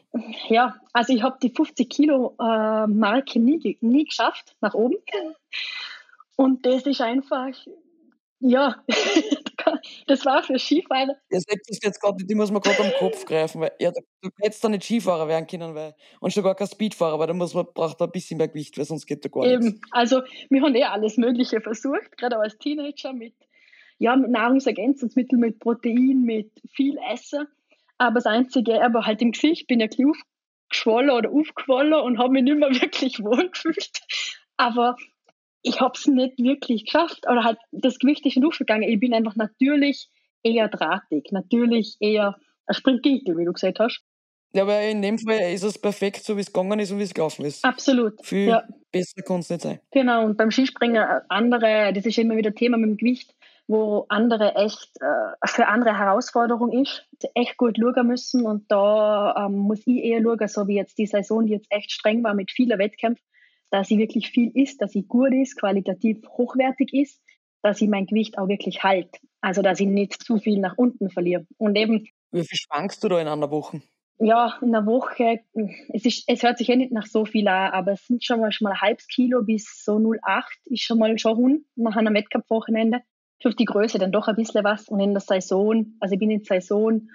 Ja, 0.50 0.76
also 0.93 1.13
ich 1.13 1.24
habe 1.24 1.38
die 1.41 1.50
50 1.50 1.89
Kilo 1.89 2.36
äh, 2.39 2.88
Marke 2.88 3.39
nie, 3.39 3.78
nie 3.82 4.06
geschafft 4.06 4.56
nach 4.62 4.76
oben. 4.76 4.97
Und 6.36 6.65
das 6.65 6.86
ist 6.86 7.02
einfach, 7.02 7.56
ja, 8.39 8.84
das 10.08 10.26
war 10.26 10.43
für 10.43 10.60
Skifahrer. 10.60 11.15
Ihr 11.30 11.39
seht 11.39 11.62
das 11.67 11.80
jetzt 11.84 12.02
gerade 12.02 12.24
ich 12.28 12.36
muss 12.36 12.52
mir 12.52 12.62
gerade 12.62 12.84
am 12.84 12.91
Kopf 13.00 13.26
greifen, 13.26 13.62
weil 13.62 13.71
ja, 13.80 13.91
du 13.91 14.30
hättest 14.39 14.63
da 14.63 14.69
nicht 14.69 14.84
Skifahrer 14.84 15.28
werden 15.28 15.47
können, 15.47 15.74
weil, 15.74 15.95
und 16.19 16.32
schon 16.34 16.43
gar 16.43 16.56
kein 16.56 16.67
Speedfahrer, 16.67 17.17
weil 17.17 17.28
da 17.28 17.34
muss 17.34 17.54
man, 17.54 17.65
braucht 17.74 18.00
man 18.00 18.10
ein 18.10 18.12
bisschen 18.12 18.38
mehr 18.38 18.47
Gewicht, 18.47 18.78
weil 18.78 18.86
sonst 18.86 19.06
geht 19.08 19.26
da 19.26 19.30
gar 19.30 19.45
nichts. 19.45 19.65
Eben, 19.65 19.82
also 19.91 20.21
wir 20.50 20.62
haben 20.62 20.76
eh 20.76 20.84
alles 20.84 21.17
Mögliche 21.17 21.62
versucht, 21.62 22.17
gerade 22.17 22.38
auch 22.38 22.41
als 22.41 22.58
Teenager 22.58 23.13
mit, 23.13 23.34
ja, 23.97 24.15
mit 24.15 24.32
Nahrungsergänzungsmitteln, 24.32 25.39
mit 25.39 25.60
Protein, 25.60 26.24
mit 26.24 26.52
viel 26.74 26.97
Essen. 27.12 27.47
Aber 28.02 28.16
das 28.16 28.26
Einzige, 28.26 28.84
aber 28.84 29.06
halt 29.06 29.22
im 29.22 29.32
Gesicht, 29.32 29.68
bin 29.68 29.80
ja 29.80 29.86
ein 29.86 29.90
bisschen 29.90 30.12
aufgeschwollen 30.68 31.12
oder 31.12 31.30
aufgefallen 31.30 31.94
und 31.94 32.18
habe 32.18 32.32
mich 32.34 32.42
nicht 32.44 32.58
mehr 32.58 32.70
wirklich 32.82 33.20
wohl 33.20 33.50
gefühlt. 33.52 33.92
Aber 34.58 34.96
ich 35.62 35.80
habe 35.82 35.94
es 35.96 36.08
nicht 36.08 36.40
wirklich 36.40 36.86
geschafft. 36.86 37.28
Oder 37.30 37.44
halt 37.44 37.60
das 37.72 38.00
Gewicht 38.00 38.26
ist 38.26 38.38
nicht 38.38 38.48
aufgegangen. 38.48 38.90
Ich 38.90 39.00
bin 39.00 39.14
einfach 39.14 39.36
natürlich 39.36 40.10
eher 40.42 40.68
drahtig, 40.68 41.32
natürlich 41.32 41.98
eher 42.00 42.38
ein 42.66 42.74
Springginkel, 42.74 43.38
wie 43.38 43.46
du 43.46 43.54
gesagt 43.54 43.80
hast. 43.80 44.02
Ja, 44.54 44.64
aber 44.64 44.82
in 44.82 45.04
dem 45.04 45.20
Fall 45.20 45.54
ist 45.54 45.62
es 45.64 45.80
perfekt, 45.80 46.24
so 46.24 46.36
wie 46.38 46.42
es 46.42 46.52
gegangen 46.52 46.80
ist 46.80 46.92
und 46.92 46.98
wie 46.98 47.04
es 47.04 47.14
gelaufen 47.14 47.46
ist. 47.46 47.64
Absolut. 47.64 48.26
Viel 48.26 48.48
Ja. 48.48 48.64
besser 48.92 49.22
kann 49.22 49.42
es 49.42 49.50
nicht 49.52 49.62
sein. 49.62 49.80
Genau, 49.92 50.26
und 50.26 50.38
beim 50.38 50.50
Skispringen 50.50 50.96
äh, 51.04 51.22
andere, 51.30 51.94
das 51.94 52.06
ist 52.06 52.18
immer 52.18 52.36
wieder 52.36 52.54
Thema 52.54 52.78
mit 52.78 52.90
dem 52.90 52.98
Gewicht, 52.98 53.36
wo 53.67 54.06
andere 54.10 54.56
echt 54.56 54.89
äh, 55.02 55.47
für 55.47 55.67
andere 55.67 55.97
Herausforderung 55.97 56.71
ist, 56.71 57.08
echt 57.36 57.58
gut 57.58 57.78
schauen 57.78 58.08
müssen. 58.08 58.45
Und 58.45 58.69
da 58.71 59.45
ähm, 59.45 59.58
muss 59.58 59.86
ich 59.86 60.04
eher 60.04 60.21
schauen, 60.21 60.47
so 60.47 60.67
wie 60.67 60.76
jetzt 60.76 60.97
die 60.97 61.06
Saison, 61.06 61.45
die 61.45 61.54
jetzt 61.54 61.67
echt 61.69 61.91
streng 61.91 62.24
war 62.24 62.34
mit 62.34 62.52
vielen 62.52 62.80
Wettkämpfen, 62.80 63.26
dass 63.69 63.88
sie 63.88 63.97
wirklich 63.97 64.30
viel 64.30 64.52
isst, 64.54 64.82
dass 64.82 64.91
sie 64.91 65.04
gut 65.04 65.34
ist, 65.34 65.58
qualitativ 65.58 66.28
hochwertig 66.28 66.93
ist, 66.93 67.21
dass 67.62 67.78
sie 67.78 67.88
mein 67.88 68.06
Gewicht 68.06 68.38
auch 68.38 68.47
wirklich 68.47 68.84
halt. 68.84 69.10
Also 69.39 69.62
dass 69.62 69.80
ich 69.80 69.88
nicht 69.88 70.21
zu 70.24 70.38
viel 70.38 70.60
nach 70.60 70.78
unten 70.78 71.10
verliere. 71.10 71.45
Und 71.58 71.78
eben 71.78 72.08
Wie 72.32 72.45
viel 72.45 72.58
schwankst 72.58 73.04
du 73.04 73.10
da 73.10 73.19
in 73.19 73.28
einer 73.28 73.52
Woche? 73.52 73.82
ja, 74.21 74.56
in 74.62 74.71
der 74.71 74.86
Woche, 74.86 75.39
es, 75.93 76.06
ist, 76.06 76.24
es 76.28 76.43
hört 76.43 76.60
sich 76.60 76.67
ja 76.67 76.76
nicht 76.76 76.91
nach 76.91 77.08
so 77.08 77.26
viel 77.26 77.47
an, 77.47 77.71
aber 77.71 77.93
es 77.93 78.06
sind 78.06 78.24
schon 78.24 78.39
mal, 78.39 78.52
schon 78.52 78.65
mal 78.65 78.74
ein 78.74 78.82
halbes 78.82 79.08
Kilo 79.08 79.41
bis 79.41 79.84
so 79.84 79.93
0,8 79.93 80.43
ist 80.65 80.84
schon 80.84 81.00
mal 81.00 81.17
schon 81.17 81.34
rund 81.34 81.65
nach 81.76 81.95
einem 81.95 82.13
Wettkampfwochenende. 82.13 83.02
Für 83.42 83.50
die 83.50 83.66
Größe 83.66 83.98
dann 83.98 84.12
doch 84.12 84.28
ein 84.28 84.36
bisschen 84.36 84.64
was. 84.64 84.88
Und 84.88 85.00
in 85.00 85.14
der 85.14 85.22
Saison, 85.22 85.98
also 86.00 86.14
ich 86.14 86.20
bin 86.20 86.32
in 86.32 86.44
der 86.44 86.62
Saison 86.62 87.08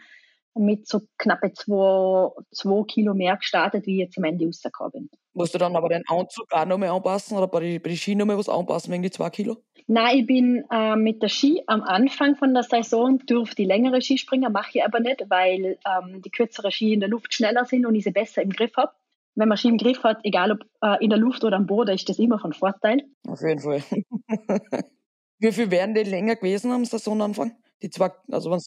mit 0.58 0.88
so 0.88 1.02
knappe 1.18 1.52
zwei, 1.52 2.30
zwei 2.50 2.82
Kilo 2.84 3.14
mehr 3.14 3.36
gestartet, 3.36 3.86
wie 3.86 3.94
ich 3.94 4.06
jetzt 4.06 4.18
am 4.18 4.24
Ende 4.24 4.46
rausgekommen 4.46 4.92
bin. 4.92 5.10
Musst 5.34 5.54
du 5.54 5.58
dann 5.58 5.76
aber 5.76 5.88
den 5.88 6.02
Anzug 6.08 6.46
auch 6.50 6.64
noch 6.64 6.78
mehr 6.78 6.92
anpassen 6.92 7.36
oder 7.36 7.46
bei 7.46 7.60
den, 7.60 7.82
bei 7.82 7.90
den 7.90 7.98
Ski 7.98 8.14
noch 8.14 8.24
mehr 8.24 8.38
was 8.38 8.48
anpassen 8.48 8.92
wegen 8.92 9.02
die 9.02 9.10
zwei 9.10 9.28
Kilo? 9.30 9.58
Nein, 9.86 10.18
ich 10.18 10.26
bin 10.26 10.64
äh, 10.70 10.96
mit 10.96 11.22
der 11.22 11.28
Ski 11.28 11.62
am 11.66 11.82
Anfang 11.82 12.36
von 12.36 12.54
der 12.54 12.62
Saison, 12.62 13.18
dürfte 13.18 13.56
die 13.56 13.64
längere 13.64 14.00
Skispringen, 14.00 14.52
mache 14.52 14.78
ich 14.78 14.84
aber 14.84 15.00
nicht, 15.00 15.24
weil 15.28 15.78
ähm, 15.86 16.22
die 16.22 16.30
kürzeren 16.30 16.72
Ski 16.72 16.94
in 16.94 17.00
der 17.00 17.08
Luft 17.08 17.34
schneller 17.34 17.64
sind 17.66 17.86
und 17.86 17.94
ich 17.94 18.04
sie 18.04 18.10
besser 18.10 18.42
im 18.42 18.50
Griff 18.50 18.76
habe. 18.76 18.92
Wenn 19.34 19.48
man 19.48 19.58
Ski 19.58 19.68
im 19.68 19.76
Griff 19.76 20.02
hat, 20.02 20.20
egal 20.24 20.52
ob 20.52 20.64
äh, 20.80 21.04
in 21.04 21.10
der 21.10 21.18
Luft 21.18 21.44
oder 21.44 21.56
am 21.56 21.66
Boden, 21.66 21.94
ist 21.94 22.08
das 22.08 22.18
immer 22.18 22.38
von 22.38 22.54
Vorteil. 22.54 23.02
Auf 23.28 23.42
jeden 23.42 23.60
Fall. 23.60 23.82
Wie 25.38 25.52
viel 25.52 25.70
wären 25.70 25.94
die 25.94 26.02
länger 26.02 26.36
gewesen 26.36 26.70
am 26.72 26.84
Saisonanfang? 26.84 27.56
Die 27.82 27.90
zwei, 27.90 28.10
also 28.30 28.50
wenn 28.50 28.60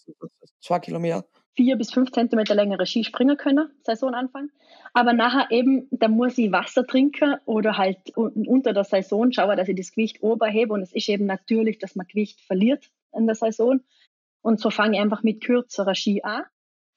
zwei 0.62 0.79
Kilometer 0.79 1.25
vier 1.60 1.75
bis 1.75 1.91
fünf 1.91 2.13
Zentimeter 2.13 2.55
längere 2.55 2.86
Ski 2.86 3.03
springen 3.03 3.36
können, 3.36 3.69
Saisonanfang. 3.84 4.49
Aber 4.93 5.12
nachher 5.12 5.51
eben, 5.51 5.89
da 5.91 6.08
muss 6.08 6.38
ich 6.38 6.53
Wasser 6.53 6.88
trinken 6.88 7.36
oder 7.43 7.77
halt 7.77 7.97
unter 8.15 8.71
der 8.71 8.86
Saison 8.86 9.34
schauen, 9.34 9.58
dass 9.58 9.67
ich 9.67 9.75
das 9.75 9.91
Gewicht 9.91 10.23
oberhebe. 10.23 10.73
Und 10.73 10.82
es 10.82 10.93
ist 10.93 11.10
eben 11.10 11.25
natürlich, 11.25 11.77
dass 11.77 11.97
man 11.97 12.08
Gewicht 12.08 12.39
verliert 12.39 12.89
in 13.13 13.25
der 13.25 13.36
Saison. 13.36 13.82
Und 14.41 14.62
so 14.62 14.69
fange 14.69 14.95
ich 14.95 15.01
einfach 15.01 15.21
mit 15.21 15.43
kürzerer 15.43 15.95
Ski 15.95 16.21
an. 16.23 16.43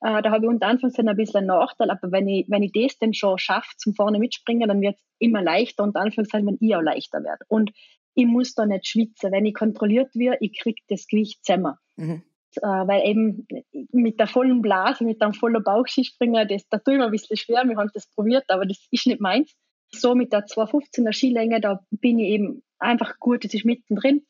Äh, 0.01 0.23
da 0.23 0.31
habe 0.31 0.45
ich 0.45 0.51
unter 0.51 0.69
Anführungszeichen 0.69 1.09
ein 1.09 1.17
bisschen 1.17 1.39
einen 1.39 1.49
Nachteil, 1.49 1.91
aber 1.91 2.13
wenn 2.13 2.29
ich, 2.29 2.49
wenn 2.49 2.63
ich 2.63 2.71
das 2.71 2.99
dann 3.01 3.15
schon 3.15 3.39
schaffe, 3.39 3.77
zum 3.79 3.95
vorne 3.95 4.21
mitspringen, 4.21 4.69
dann 4.69 4.81
wird 4.81 4.95
es 4.95 5.03
immer 5.19 5.43
leichter, 5.43 5.83
unter 5.83 6.01
Anführungszeichen, 6.01 6.47
wenn 6.47 6.59
ich 6.61 6.77
auch 6.77 6.83
leichter 6.83 7.25
werde. 7.25 7.45
Und 7.49 7.73
ich 8.15 8.27
muss 8.27 8.55
da 8.55 8.67
nicht 8.67 8.87
schwitzen. 8.87 9.33
Wenn 9.33 9.47
ich 9.47 9.55
kontrolliert 9.55 10.15
werde, 10.15 10.39
ich 10.41 10.59
kriege 10.59 10.83
das 10.89 11.07
Gewicht 11.07 11.45
zusammen. 11.45 11.75
Mhm 11.97 12.23
äh, 12.57 12.61
weil 12.61 13.09
eben 13.09 13.47
mit 13.93 14.21
der 14.21 14.27
vollen 14.27 14.63
Blase, 14.63 15.05
mit 15.05 15.23
einem 15.23 15.35
vollen 15.35 15.63
Bauchskispringer, 15.63 16.45
das, 16.45 16.69
da 16.69 16.79
tue 16.79 16.95
ich 16.95 16.99
mir 16.99 17.07
ein 17.07 17.11
bisschen 17.11 17.37
schwer. 17.37 17.65
Wir 17.65 17.77
haben 17.77 17.91
das 17.95 18.07
probiert, 18.09 18.45
aber 18.49 18.67
das 18.67 18.87
ist 18.91 19.07
nicht 19.07 19.21
meins. 19.21 19.55
So 19.91 20.15
mit 20.15 20.33
der 20.33 20.47
215er 20.47 21.13
Skilänge, 21.13 21.61
da 21.61 21.85
bin 21.91 22.19
ich 22.19 22.31
eben 22.31 22.63
einfach 22.79 23.19
gut, 23.19 23.45
das 23.45 23.55
ist 23.55 23.65
mittendrin. 23.65 24.27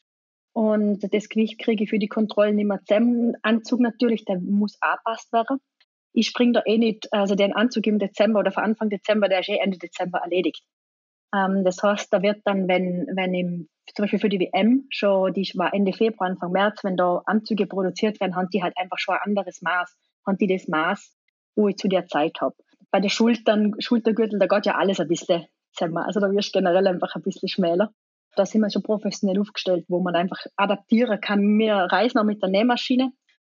Und 0.53 1.12
das 1.14 1.29
Gewicht 1.29 1.59
kriege 1.59 1.85
ich 1.85 1.90
für 1.90 1.99
die 1.99 2.09
Kontrollen 2.09 2.59
immer 2.59 2.85
zusammen. 2.85 3.37
Anzug 3.42 3.81
natürlich, 3.81 4.25
der 4.25 4.38
muss 4.38 4.77
angepasst 4.81 5.33
werden. 5.33 5.59
Ich 6.12 6.27
springe 6.27 6.53
da 6.53 6.62
eh 6.66 6.77
nicht, 6.77 7.11
also 7.12 7.35
den 7.35 7.55
Anzug 7.55 7.87
im 7.87 7.99
Dezember 7.99 8.40
oder 8.40 8.53
vor 8.53 8.62
Anfang 8.62 8.90
Dezember, 8.90 9.29
der 9.29 9.40
ist 9.40 9.49
eh 9.49 9.57
Ende 9.57 9.79
Dezember 9.79 10.18
erledigt. 10.18 10.62
Ähm, 11.35 11.64
das 11.64 11.83
heißt, 11.83 12.12
da 12.12 12.23
wird 12.23 12.42
dann, 12.45 12.68
wenn, 12.68 13.07
wenn 13.14 13.35
im 13.35 13.68
zum 13.95 14.05
Beispiel 14.05 14.18
für 14.18 14.29
die 14.29 14.40
WM 14.40 14.87
schon, 14.90 15.33
die 15.33 15.51
war 15.55 15.75
Ende 15.75 15.92
Februar, 15.92 16.31
Anfang 16.31 16.53
März, 16.53 16.85
wenn 16.85 16.97
da 16.97 17.23
Anzüge 17.27 17.66
produziert 17.66 18.21
werden, 18.21 18.37
haben 18.37 18.49
die 18.51 18.62
halt 18.62 18.77
einfach 18.79 18.99
schon 18.99 19.14
ein 19.14 19.21
anderes 19.23 19.61
Maß, 19.61 19.97
haben 20.27 20.38
die 20.38 20.47
das 20.47 20.68
Maß, 20.68 21.14
wo 21.57 21.68
ich 21.68 21.77
zu 21.77 21.88
der 21.88 22.07
Zeit 22.07 22.40
habe. 22.40 22.55
Bei 22.90 23.01
den 23.01 23.11
Schultern, 23.11 23.75
Schultergürtel, 23.81 24.38
da 24.38 24.47
geht 24.47 24.66
ja 24.66 24.77
alles 24.77 25.01
ein 25.01 25.09
bisschen 25.09 25.47
zusammen. 25.73 25.99
Also 25.99 26.21
da 26.21 26.31
wirst 26.31 26.55
du 26.55 26.59
generell 26.59 26.87
einfach 26.87 27.14
ein 27.14 27.23
bisschen 27.23 27.49
schmäler. 27.49 27.90
Da 28.37 28.47
sind 28.47 28.62
wir 28.62 28.71
schon 28.71 28.83
professionell 28.83 29.40
aufgestellt, 29.40 29.85
wo 29.88 30.01
man 30.01 30.14
einfach 30.14 30.38
adaptieren 30.57 31.21
kann. 31.21 31.59
Wir 31.59 31.75
reisen 31.75 32.18
auch 32.18 32.25
mit 32.25 32.42
der 32.42 32.49
Nähmaschine. 32.49 33.12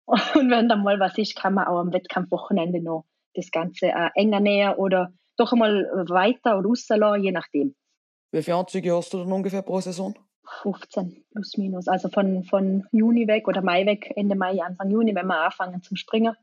Und 0.05 0.49
wenn 0.49 0.67
dann 0.67 0.83
mal 0.83 0.99
was 0.99 1.17
ist, 1.17 1.35
kann 1.35 1.53
man 1.53 1.67
auch 1.67 1.79
am 1.79 1.93
Wettkampfwochenende 1.93 2.81
noch 2.81 3.05
das 3.35 3.51
Ganze 3.51 3.87
äh, 3.87 4.09
enger 4.15 4.39
näher 4.39 4.79
oder 4.79 5.11
doch 5.37 5.51
einmal 5.53 5.85
weiter 6.09 6.57
oder 6.57 6.67
rauslassen, 6.67 7.23
je 7.23 7.31
nachdem. 7.31 7.75
Wie 8.31 8.41
viele 8.41 8.57
Anzüge 8.57 8.95
hast 8.95 9.13
du 9.13 9.19
dann 9.19 9.31
ungefähr 9.31 9.61
pro 9.61 9.79
Saison? 9.79 10.15
15 10.61 11.23
plus 11.31 11.57
minus. 11.57 11.87
Also 11.87 12.09
von, 12.09 12.43
von 12.43 12.85
Juni 12.91 13.27
weg 13.27 13.47
oder 13.47 13.61
Mai 13.61 13.85
weg, 13.85 14.11
Ende 14.15 14.35
Mai, 14.35 14.61
Anfang 14.61 14.89
Juni, 14.89 15.15
wenn 15.15 15.27
wir 15.27 15.39
anfangen 15.39 15.81
zum 15.81 15.97
Springen. 15.97 16.35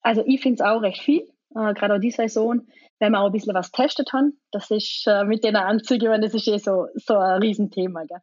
Also 0.00 0.22
ich 0.26 0.40
finde 0.40 0.62
es 0.62 0.68
auch 0.68 0.80
recht 0.80 1.02
viel, 1.02 1.22
äh, 1.54 1.74
gerade 1.74 1.94
auch 1.94 2.00
die 2.00 2.10
Saison, 2.10 2.62
wenn 2.98 3.12
wir 3.12 3.20
auch 3.20 3.26
ein 3.26 3.32
bisschen 3.32 3.54
was 3.54 3.72
testet 3.72 4.12
haben. 4.12 4.40
Das 4.52 4.70
ist 4.70 5.06
äh, 5.06 5.24
mit 5.24 5.44
den 5.44 5.56
Anzügen, 5.56 6.20
das 6.20 6.34
ist 6.34 6.48
eh 6.48 6.58
so, 6.58 6.86
so 6.94 7.16
ein 7.16 7.42
Riesenthema. 7.42 8.04
Gell? 8.04 8.20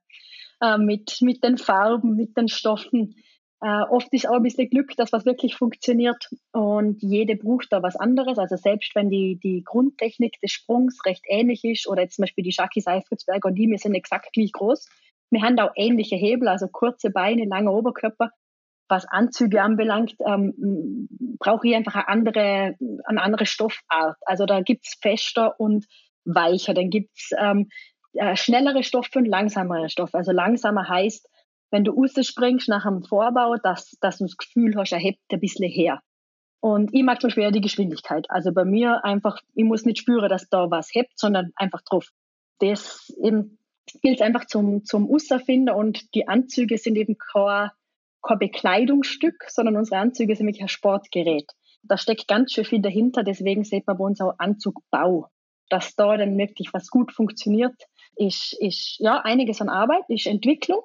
Äh, 0.62 0.78
mit, 0.78 1.18
mit 1.22 1.44
den 1.44 1.58
Farben, 1.58 2.16
mit 2.16 2.38
den 2.38 2.48
Stoffen. 2.48 3.16
Äh, 3.62 3.84
oft 3.90 4.12
ist 4.12 4.28
auch 4.28 4.36
ein 4.36 4.44
bisschen 4.44 4.70
Glück, 4.70 4.96
dass 4.98 5.14
was 5.14 5.26
wirklich 5.26 5.56
funktioniert 5.56 6.30
und 6.52 7.02
jede 7.02 7.36
braucht 7.36 7.72
da 7.72 7.82
was 7.82 7.96
anderes. 7.96 8.38
Also 8.38 8.58
selbst 8.58 8.94
wenn 8.96 9.10
die, 9.10 9.40
die 9.42 9.64
Grundtechnik 9.64 10.40
des 10.42 10.52
Sprungs 10.52 11.00
recht 11.06 11.24
ähnlich 11.28 11.64
ist 11.64 11.88
oder 11.88 12.02
jetzt 12.02 12.16
zum 12.16 12.24
Beispiel 12.24 12.44
die 12.44 12.52
Shaki 12.52 12.82
Seifritzberger 12.82 13.48
und 13.48 13.56
die, 13.56 13.70
wir 13.70 13.78
sind 13.78 13.96
exakt 13.96 14.34
gleich 14.34 14.52
groß. 14.52 14.88
Wir 15.32 15.42
haben 15.42 15.58
auch 15.60 15.72
ähnliche 15.76 16.16
Hebel, 16.16 16.48
also 16.48 16.68
kurze 16.68 17.10
Beine, 17.10 17.46
langer 17.46 17.74
Oberkörper. 17.74 18.32
Was 18.88 19.06
Anzüge 19.08 19.64
anbelangt, 19.64 20.16
ähm, 20.24 21.08
brauche 21.40 21.68
ich 21.68 21.76
einfach 21.76 21.96
eine 21.96 22.08
andere, 22.08 22.76
eine 23.06 23.22
andere 23.22 23.48
Stoffart. 23.48 24.18
Also 24.26 24.46
da 24.46 24.62
gibt 24.62 24.86
es 24.86 24.96
fester 25.02 25.60
und 25.60 25.88
weicher. 26.24 26.76
Dann 26.76 26.92
gibt 26.92 27.10
es 27.16 27.32
ähm, 27.36 27.70
äh, 28.14 28.36
schnellere 28.36 28.84
Stoffe 28.84 29.18
und 29.18 29.26
langsamere 29.26 29.90
Stoffe. 29.90 30.18
Also 30.18 30.32
langsamer 30.32 30.88
heißt, 30.88 31.28
wenn 31.72 31.84
du 31.84 31.92
rausspringst 31.92 32.70
nach 32.70 32.86
einem 32.86 33.04
Vorbau, 33.04 33.56
dass, 33.62 33.92
dass 34.02 34.20
du 34.20 34.26
das 34.26 34.38
Gefühl 34.38 34.76
hast, 34.78 34.92
er 34.92 35.00
hebt 35.00 35.20
ein 35.32 35.40
bisschen 35.40 35.70
her. 35.70 36.02
Und 36.60 36.94
ich 36.94 37.04
mag 37.04 37.22
zum 37.22 37.28
Beispiel 37.28 37.52
die 37.52 37.62
Geschwindigkeit. 37.62 38.26
Also 38.30 38.52
bei 38.52 38.66
mir 38.66 39.04
einfach, 39.06 39.40
ich 39.54 39.66
muss 39.66 39.86
nicht 39.86 40.00
spüren, 40.00 40.30
dass 40.30 40.50
da 40.50 40.72
was 40.72 40.90
hebt, 40.94 41.20
sondern 41.20 41.52
einfach 41.56 41.82
drauf. 41.84 42.10
Das 42.60 43.14
eben 43.22 43.60
gilt 44.02 44.22
einfach 44.22 44.46
zum, 44.46 44.84
zum 44.84 45.06
Rausfinden 45.06 45.74
und 45.74 46.16
die 46.16 46.28
Anzüge 46.28 46.78
sind 46.78 46.96
eben 46.96 47.18
kein, 47.18 47.70
kein 48.22 48.40
Bekleidungsstück, 48.40 49.46
sondern 49.48 49.78
unsere 49.78 50.00
Anzüge 50.00 50.36
sind 50.36 50.48
wirklich 50.48 50.64
ein 50.64 50.70
Sportgerät. 50.70 51.52
Da 51.84 51.98
steckt 51.98 52.28
ganz 52.28 52.54
schön 52.54 52.66
viel 52.66 52.82
dahinter, 52.82 53.24
deswegen 53.24 53.64
sieht 53.64 53.86
man 53.86 53.98
bei 53.98 54.06
uns 54.06 54.20
auch 54.22 54.34
Anzugbau. 54.40 55.28
Dass 55.70 55.96
da 55.96 56.18
dann 56.18 56.38
wirklich 56.38 56.74
was 56.74 56.90
gut 56.90 57.12
funktioniert, 57.12 57.76
ist, 58.16 58.56
ist 58.60 58.98
ja 59.00 59.22
einiges 59.22 59.62
an 59.62 59.70
Arbeit, 59.70 60.04
ist 60.08 60.26
Entwicklung 60.26 60.82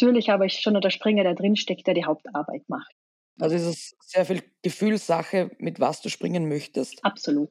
Natürlich 0.00 0.30
aber 0.30 0.46
ist 0.46 0.62
schon 0.62 0.80
der 0.80 0.90
Springer, 0.90 1.24
der 1.24 1.34
drinsteckt, 1.34 1.86
der 1.86 1.94
die 1.94 2.04
Hauptarbeit 2.04 2.62
macht. 2.68 2.94
Also 3.40 3.56
ist 3.56 3.64
es 3.64 3.96
sehr 4.00 4.24
viel 4.24 4.42
Gefühlssache, 4.62 5.50
mit 5.58 5.80
was 5.80 6.02
du 6.02 6.08
springen 6.08 6.48
möchtest. 6.48 7.04
Absolut. 7.04 7.50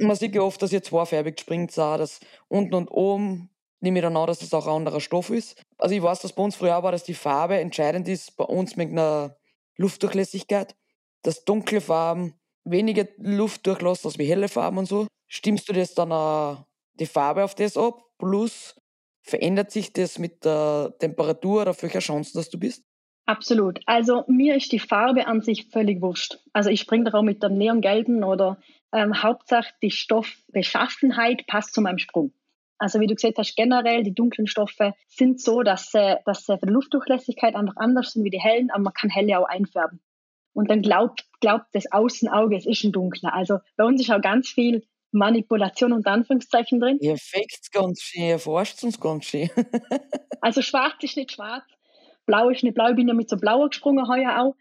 Man 0.00 0.16
sieht 0.16 0.34
ja 0.34 0.42
oft, 0.42 0.60
dass 0.60 0.72
ihr 0.72 0.82
zweifärbig 0.82 1.38
springt, 1.38 1.70
sah, 1.70 1.96
dass 1.96 2.20
unten 2.48 2.74
und 2.74 2.88
oben 2.88 3.50
nehme 3.80 3.98
ich 3.98 4.02
dann 4.02 4.16
an, 4.16 4.26
dass 4.26 4.38
das 4.40 4.54
auch 4.54 4.66
ein 4.66 4.74
anderer 4.74 5.00
Stoff 5.00 5.30
ist. 5.30 5.62
Also 5.78 5.94
ich 5.94 6.02
weiß, 6.02 6.20
dass 6.20 6.32
bei 6.32 6.42
uns 6.42 6.56
früher 6.56 6.82
war, 6.82 6.90
dass 6.90 7.04
die 7.04 7.14
Farbe 7.14 7.58
entscheidend 7.58 8.08
ist, 8.08 8.36
bei 8.36 8.44
uns 8.44 8.76
mit 8.76 8.90
einer 8.90 9.36
Luftdurchlässigkeit, 9.76 10.74
dass 11.22 11.44
dunkle 11.44 11.80
Farben 11.80 12.34
weniger 12.64 13.06
Luft 13.18 13.66
durchlassen 13.66 14.08
als 14.08 14.18
wie 14.18 14.24
helle 14.24 14.48
Farben 14.48 14.78
und 14.78 14.86
so. 14.86 15.06
Stimmst 15.28 15.68
du 15.68 15.72
das 15.72 15.94
dann 15.94 16.12
auch 16.12 16.64
die 16.94 17.06
Farbe 17.06 17.44
auf 17.44 17.54
das 17.54 17.76
ab? 17.76 18.02
Plus 18.18 18.74
Verändert 19.26 19.70
sich 19.70 19.92
das 19.92 20.18
mit 20.18 20.44
der 20.44 20.94
Temperatur 20.98 21.62
oder 21.62 21.70
auf 21.70 21.82
welcher 21.82 22.00
Chance, 22.00 22.32
dass 22.34 22.50
du 22.50 22.58
bist? 22.58 22.84
Absolut. 23.24 23.80
Also 23.86 24.24
mir 24.28 24.54
ist 24.54 24.70
die 24.70 24.78
Farbe 24.78 25.26
an 25.26 25.40
sich 25.40 25.70
völlig 25.70 26.02
wurscht. 26.02 26.40
Also 26.52 26.68
ich 26.68 26.80
springe 26.80 27.04
darauf 27.04 27.24
mit 27.24 27.42
dem 27.42 27.56
neongelben 27.56 28.22
oder 28.22 28.58
ähm, 28.92 29.22
Hauptsache 29.22 29.72
die 29.82 29.90
Stoffbeschaffenheit 29.90 31.46
passt 31.46 31.72
zu 31.72 31.80
meinem 31.80 31.96
Sprung. 31.96 32.34
Also 32.76 33.00
wie 33.00 33.06
du 33.06 33.14
gesagt 33.14 33.38
hast, 33.38 33.56
generell 33.56 34.02
die 34.02 34.14
dunklen 34.14 34.46
Stoffe 34.46 34.92
sind 35.08 35.40
so, 35.40 35.62
dass 35.62 35.90
sie, 35.90 36.18
dass 36.26 36.44
sie 36.44 36.58
für 36.58 36.66
die 36.66 36.72
Luftdurchlässigkeit 36.72 37.54
einfach 37.54 37.76
anders 37.76 38.12
sind 38.12 38.24
wie 38.24 38.30
die 38.30 38.40
hellen, 38.40 38.70
aber 38.70 38.82
man 38.82 38.92
kann 38.92 39.08
helle 39.08 39.38
auch 39.38 39.48
einfärben. 39.48 40.00
Und 40.52 40.70
dann 40.70 40.82
glaubt, 40.82 41.24
glaubt 41.40 41.66
das 41.72 41.90
Außenauge, 41.90 42.56
es 42.56 42.66
ist 42.66 42.84
ein 42.84 42.92
dunkler. 42.92 43.32
Also 43.32 43.58
bei 43.76 43.84
uns 43.84 44.02
ist 44.02 44.10
auch 44.10 44.20
ganz 44.20 44.50
viel 44.50 44.84
Manipulation 45.14 45.92
und 45.92 46.06
Anführungszeichen 46.06 46.80
drin. 46.80 46.98
Ihr 47.00 47.16
fängt 47.16 47.72
ganz 47.72 48.02
schön, 48.02 48.22
ihr 48.22 48.38
forscht 48.38 48.82
uns 48.84 49.00
ganz 49.00 49.24
schön. 49.24 49.48
also 50.40 50.60
schwarz 50.60 50.94
ist 51.02 51.16
nicht 51.16 51.32
schwarz, 51.32 51.64
blau 52.26 52.50
ist 52.50 52.62
nicht 52.62 52.74
blau. 52.74 52.88
Ich 52.88 52.96
bin 52.96 53.08
ja 53.08 53.14
mit 53.14 53.30
so 53.30 53.36
blauer 53.36 53.68
gesprungen 53.68 54.08
heuer 54.08 54.42
auch. 54.42 54.54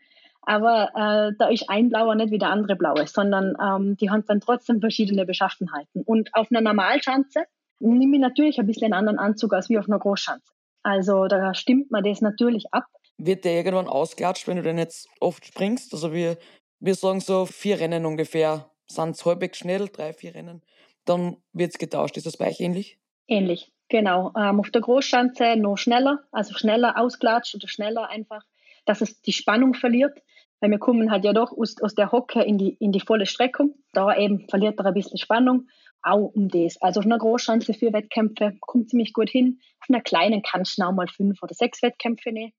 Aber 0.45 0.89
äh, 0.93 1.35
da 1.39 1.47
ist 1.49 1.69
ein 1.69 1.89
blauer 1.89 2.15
nicht 2.15 2.31
wie 2.31 2.37
der 2.37 2.49
andere 2.49 2.75
blaue, 2.75 3.07
sondern 3.07 3.55
ähm, 3.61 3.95
die 3.97 4.09
haben 4.09 4.25
dann 4.27 4.41
trotzdem 4.41 4.81
verschiedene 4.81 5.25
Beschaffenheiten. 5.25 6.03
Und 6.03 6.29
auf 6.33 6.47
einer 6.51 6.61
Normalschanze 6.61 7.45
nehme 7.79 8.17
ich 8.17 8.21
natürlich 8.21 8.59
ein 8.59 8.67
bisschen 8.67 8.93
einen 8.93 9.07
anderen 9.07 9.19
Anzug 9.19 9.53
als 9.53 9.69
wie 9.69 9.77
auf 9.77 9.87
einer 9.87 9.99
Großschanze. 9.99 10.51
Also 10.83 11.27
da 11.27 11.53
stimmt 11.53 11.91
man 11.91 12.03
das 12.03 12.21
natürlich 12.21 12.65
ab. 12.71 12.85
Wird 13.17 13.45
der 13.45 13.53
irgendwann 13.53 13.87
ausklatscht, 13.87 14.47
wenn 14.47 14.57
du 14.57 14.63
denn 14.63 14.77
jetzt 14.77 15.07
oft 15.21 15.45
springst? 15.45 15.93
Also 15.93 16.11
wir, 16.11 16.37
wir 16.79 16.95
sagen 16.95 17.21
so 17.21 17.45
vier 17.45 17.79
Rennen 17.79 18.05
ungefähr 18.05 18.69
sind 18.87 19.15
es 19.15 19.25
halbwegs 19.25 19.57
schnell, 19.57 19.87
drei, 19.87 20.13
vier 20.13 20.35
Rennen, 20.35 20.61
dann 21.05 21.37
wird 21.51 21.71
es 21.71 21.77
getauscht. 21.77 22.17
Ist 22.17 22.25
das 22.25 22.37
bei 22.37 22.47
euch 22.47 22.59
ähnlich? 22.59 22.97
Ähnlich, 23.27 23.71
genau. 23.89 24.31
Ähm, 24.37 24.59
auf 24.59 24.69
der 24.69 24.81
Großschanze 24.81 25.55
noch 25.55 25.77
schneller, 25.77 26.23
also 26.31 26.53
schneller 26.53 26.97
ausklatscht 26.97 27.55
oder 27.55 27.67
schneller 27.67 28.09
einfach, 28.09 28.43
dass 28.85 29.01
es 29.01 29.21
die 29.21 29.33
Spannung 29.33 29.73
verliert. 29.73 30.17
Weil 30.59 30.71
wir 30.71 30.79
kommen 30.79 31.11
halt 31.11 31.25
ja 31.25 31.33
doch 31.33 31.51
aus, 31.51 31.75
aus 31.81 31.93
der 31.93 32.11
Hocke 32.11 32.41
in 32.41 32.57
die, 32.57 32.77
in 32.79 32.93
die 32.93 33.01
volle 33.01 33.25
Streckung. 33.25 33.75
Da 33.91 34.15
eben 34.15 34.47
verliert 34.47 34.79
er 34.79 34.85
ein 34.85 34.93
bisschen 34.93 35.17
Spannung. 35.17 35.67
Auch 36.01 36.31
um 36.33 36.47
das. 36.47 36.81
Also 36.81 37.01
auf 37.01 37.05
einer 37.05 37.17
Großschanze 37.17 37.73
für 37.73 37.91
Wettkämpfe 37.91 38.55
kommt 38.61 38.89
ziemlich 38.89 39.13
gut 39.13 39.29
hin. 39.29 39.59
Auf 39.81 39.89
einer 39.89 40.01
kleinen 40.01 40.41
kannst 40.41 40.77
du 40.77 40.83
auch 40.83 40.93
mal 40.93 41.07
fünf 41.07 41.41
oder 41.43 41.53
sechs 41.53 41.81
Wettkämpfe 41.81 42.31
nehmen. 42.31 42.53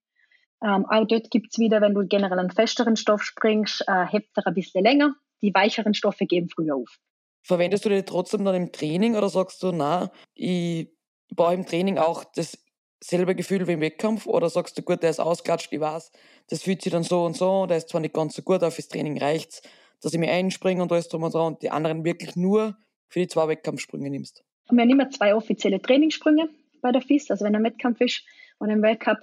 Ähm, 0.63 0.85
auch 0.87 1.05
dort 1.05 1.31
gibt 1.31 1.47
es 1.51 1.59
wieder, 1.59 1.81
wenn 1.81 1.93
du 1.93 2.07
generell 2.07 2.39
einen 2.39 2.51
festeren 2.51 2.95
Stoff 2.95 3.23
springst, 3.23 3.83
äh, 3.87 4.05
hebt 4.07 4.29
er 4.35 4.47
ein 4.47 4.53
bisschen 4.53 4.83
länger 4.83 5.15
die 5.45 5.53
weicheren 5.53 5.93
Stoffe 5.93 6.25
geben 6.25 6.49
früher 6.49 6.75
auf. 6.75 6.99
Verwendest 7.43 7.85
du 7.85 7.89
die 7.89 8.03
trotzdem 8.03 8.43
dann 8.43 8.55
im 8.55 8.71
Training 8.71 9.15
oder 9.15 9.29
sagst 9.29 9.61
du, 9.61 9.71
na, 9.71 10.11
ich 10.33 10.89
brauche 11.29 11.53
im 11.53 11.65
Training 11.65 11.97
auch 11.97 12.23
dasselbe 12.23 13.35
Gefühl 13.35 13.67
wie 13.67 13.73
im 13.73 13.81
Wettkampf? 13.81 14.25
Oder 14.25 14.49
sagst 14.49 14.77
du, 14.77 14.81
gut, 14.81 15.03
der 15.03 15.11
ist 15.11 15.19
ausklatscht, 15.19 15.71
ich 15.71 15.79
weiß, 15.79 16.11
das 16.49 16.63
fühlt 16.63 16.81
sich 16.81 16.91
dann 16.91 17.03
so 17.03 17.23
und 17.23 17.37
so, 17.37 17.67
der 17.67 17.77
ist 17.77 17.89
zwar 17.89 18.01
nicht 18.01 18.13
ganz 18.13 18.35
so 18.35 18.41
gut, 18.41 18.57
aber 18.57 18.71
fürs 18.71 18.87
Training 18.87 19.17
reicht's, 19.19 19.61
dass 20.01 20.13
ich 20.13 20.19
mir 20.19 20.31
einspringe 20.31 20.81
und 20.81 20.91
alles 20.91 21.07
drum 21.07 21.23
und 21.23 21.33
dran 21.33 21.53
und 21.53 21.61
die 21.61 21.69
anderen 21.69 22.03
wirklich 22.03 22.35
nur 22.35 22.77
für 23.07 23.19
die 23.19 23.27
zwei 23.27 23.47
Wettkampfsprünge 23.47 24.09
nimmst? 24.09 24.43
Wir 24.69 24.81
haben 24.81 24.89
immer 24.89 25.09
zwei 25.11 25.35
offizielle 25.35 25.79
Trainingssprünge 25.79 26.49
bei 26.81 26.91
der 26.91 27.01
FIS, 27.01 27.29
also 27.29 27.45
wenn 27.45 27.55
ein 27.55 27.63
Wettkampf 27.63 28.01
ist 28.01 28.23
und 28.57 28.69
im 28.69 28.81
Weltcup, 28.81 29.19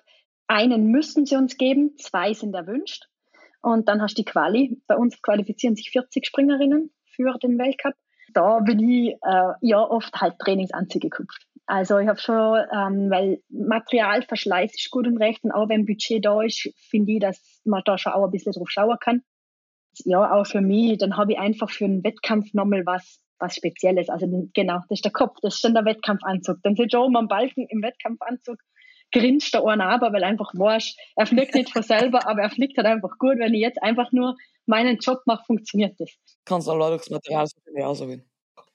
einen 0.46 0.86
müssen 0.88 1.26
sie 1.26 1.36
uns 1.36 1.56
geben, 1.56 1.96
zwei 1.98 2.34
sind 2.34 2.54
erwünscht. 2.54 3.08
Und 3.62 3.88
dann 3.88 4.02
hast 4.02 4.18
du 4.18 4.22
die 4.22 4.30
Quali. 4.30 4.80
Bei 4.86 4.96
uns 4.96 5.20
qualifizieren 5.22 5.76
sich 5.76 5.90
40 5.90 6.26
Springerinnen 6.26 6.90
für 7.14 7.38
den 7.38 7.58
Weltcup. 7.58 7.94
Da 8.34 8.60
bin 8.60 8.80
ich 8.80 9.14
äh, 9.22 9.52
ja 9.60 9.80
oft 9.80 10.14
halt 10.20 10.38
Trainingsanzüge 10.38 11.10
gekauft. 11.10 11.46
Also 11.66 11.98
ich 11.98 12.08
habe 12.08 12.18
schon, 12.18 12.58
ähm, 12.72 13.10
weil 13.10 13.40
Materialverschleiß 13.50 14.72
ist 14.74 14.90
gut 14.90 15.06
und 15.06 15.18
recht 15.18 15.44
und 15.44 15.52
auch 15.52 15.68
wenn 15.68 15.86
Budget 15.86 16.24
da 16.24 16.42
ist, 16.42 16.68
finde 16.90 17.12
ich, 17.12 17.20
dass 17.20 17.60
man 17.64 17.82
da 17.84 17.96
schon 17.98 18.12
auch 18.12 18.24
ein 18.24 18.30
bisschen 18.30 18.52
drauf 18.52 18.68
schauen 18.68 18.96
kann. 19.00 19.22
Ja, 20.04 20.32
auch 20.32 20.46
für 20.46 20.60
mich, 20.60 20.98
dann 20.98 21.16
habe 21.16 21.32
ich 21.32 21.38
einfach 21.38 21.70
für 21.70 21.84
einen 21.84 22.02
Wettkampf 22.02 22.52
nochmal 22.54 22.84
was 22.84 23.22
was 23.42 23.56
Spezielles. 23.56 24.08
Also 24.08 24.26
genau, 24.54 24.78
das 24.88 24.98
ist 24.98 25.04
der 25.04 25.12
Kopf, 25.12 25.36
das 25.42 25.56
ist 25.56 25.64
dann 25.64 25.74
der 25.74 25.84
Wettkampfanzug. 25.84 26.58
Dann 26.62 26.76
sieht 26.76 26.92
schon 26.92 27.14
am 27.16 27.28
Balken 27.28 27.66
im 27.68 27.82
Wettkampfanzug, 27.82 28.56
grinst 29.12 29.54
der 29.54 29.64
einer 29.64 29.88
aber, 29.88 30.12
weil 30.12 30.24
einfach 30.24 30.52
warst, 30.54 30.98
er 31.16 31.26
fliegt 31.26 31.54
nicht 31.54 31.70
von 31.70 31.82
selber, 31.82 32.26
aber 32.26 32.42
er 32.42 32.50
fliegt 32.50 32.76
halt 32.76 32.86
einfach 32.86 33.18
gut. 33.18 33.38
Wenn 33.38 33.54
ich 33.54 33.60
jetzt 33.60 33.82
einfach 33.82 34.10
nur 34.12 34.36
meinen 34.66 34.98
Job 34.98 35.20
mache, 35.26 35.44
funktioniert 35.44 35.98
das. 36.00 36.10
Kannst 36.44 36.66
du 36.66 36.72
auch 36.72 36.90
das 36.90 37.10
Material 37.10 37.46
so 37.46 37.82
auswählen. 37.84 38.24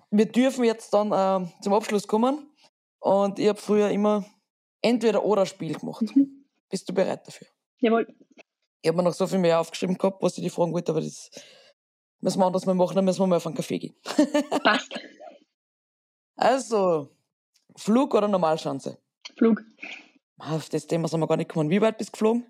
Wir 0.09 0.25
dürfen 0.25 0.63
jetzt 0.63 0.93
dann 0.93 1.11
äh, 1.11 1.47
zum 1.61 1.73
Abschluss 1.73 2.07
kommen 2.07 2.47
und 2.99 3.39
ich 3.39 3.47
habe 3.49 3.59
früher 3.59 3.89
immer 3.89 4.25
entweder 4.81 5.23
oder 5.23 5.45
Spiel 5.45 5.73
gemacht. 5.73 6.03
Mhm. 6.15 6.45
Bist 6.69 6.87
du 6.87 6.93
bereit 6.93 7.27
dafür? 7.27 7.47
Jawohl. 7.79 8.07
Ich 8.81 8.87
habe 8.87 8.97
mir 8.97 9.03
noch 9.03 9.13
so 9.13 9.27
viel 9.27 9.39
mehr 9.39 9.59
aufgeschrieben 9.59 9.97
gehabt, 9.97 10.21
was 10.21 10.37
ich 10.37 10.43
dir 10.43 10.51
fragen 10.51 10.71
wollte, 10.71 10.91
aber 10.91 11.01
das 11.01 11.29
Müssen 12.19 12.39
wir 12.39 12.45
anders 12.45 12.65
mal 12.65 12.73
machen, 12.73 12.95
dann 12.95 13.05
müssen 13.05 13.19
wir 13.19 13.27
mal 13.27 13.35
auf 13.35 13.45
einen 13.45 13.55
Kaffee 13.55 13.77
gehen. 13.77 13.95
Passt. 14.63 14.91
Also, 16.35 17.09
Flug 17.75 18.13
oder 18.15 18.27
Normalschanze? 18.27 18.97
Flug. 19.37 19.61
Auf 20.39 20.69
das 20.69 20.87
Thema 20.87 21.07
sind 21.07 21.19
wir 21.19 21.27
gar 21.27 21.37
nicht 21.37 21.49
gekommen. 21.49 21.69
Wie 21.69 21.81
weit 21.81 21.97
bist 21.97 22.09
du 22.09 22.11
geflogen? 22.13 22.45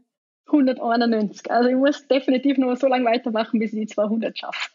191. 0.48 1.50
Also 1.52 1.70
ich 1.70 1.76
muss 1.76 2.08
definitiv 2.08 2.58
noch 2.58 2.76
so 2.76 2.88
lange 2.88 3.06
weitermachen, 3.06 3.60
bis 3.60 3.74
ich 3.74 3.88
die 3.88 3.94
200 3.94 4.38
schaffe. 4.38 4.70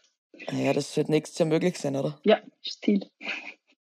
Ja, 0.51 0.73
das 0.73 0.95
wird 0.97 1.09
nächstes 1.09 1.39
Jahr 1.39 1.49
möglich 1.49 1.77
sein, 1.77 1.95
oder? 1.95 2.19
Ja, 2.23 2.41
das 2.63 2.79
Ziel. 2.79 3.09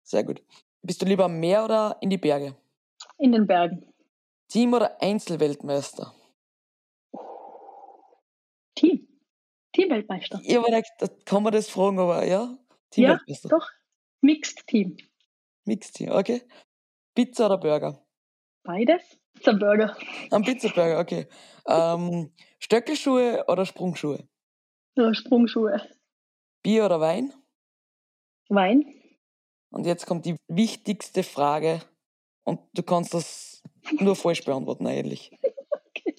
Sehr 0.03 0.23
gut. 0.23 0.41
Bist 0.81 1.01
du 1.01 1.05
lieber 1.05 1.25
am 1.25 1.39
Meer 1.39 1.65
oder 1.65 1.97
in 2.01 2.09
die 2.09 2.17
Berge? 2.17 2.55
In 3.17 3.31
den 3.31 3.47
Bergen. 3.47 3.85
Team 4.47 4.73
oder 4.73 5.01
Einzelweltmeister? 5.01 6.13
Team. 8.75 9.07
Teamweltmeister. 9.73 10.39
Ich 10.43 10.55
habe 10.55 10.65
gedacht, 10.65 11.25
kann 11.25 11.43
man 11.43 11.53
das 11.53 11.69
fragen, 11.69 11.99
aber 11.99 12.25
ja, 12.25 12.57
Teamweltmeister. 12.91 13.49
Ja, 13.49 13.57
doch. 13.57 13.69
Mixed 14.21 14.67
Team. 14.67 14.97
Mixed 15.65 15.95
Team, 15.95 16.11
okay. 16.11 16.43
Pizza 17.15 17.47
oder 17.47 17.57
Burger? 17.57 18.04
Beides. 18.65 19.19
Pizza 19.35 19.53
Burger. 19.53 19.95
Ein 20.31 20.41
Pizza 20.41 20.69
Burger, 20.69 20.99
okay. 20.99 21.27
Ähm, 21.67 22.31
Stöckelschuhe 22.59 23.45
oder 23.47 23.65
Sprungschuhe? 23.65 24.27
Ja, 24.95 25.13
Sprungschuhe. 25.13 25.81
Bier 26.63 26.85
oder 26.85 26.99
Wein? 26.99 27.31
Wein. 28.49 28.85
Und 29.71 29.85
jetzt 29.85 30.07
kommt 30.07 30.25
die 30.25 30.35
wichtigste 30.47 31.21
Frage 31.21 31.81
und 32.43 32.59
du 32.73 32.81
kannst 32.81 33.13
das 33.13 33.61
nur 33.99 34.15
falsch 34.15 34.43
beantworten 34.43 34.87
eigentlich. 34.87 35.31
okay. 35.89 36.15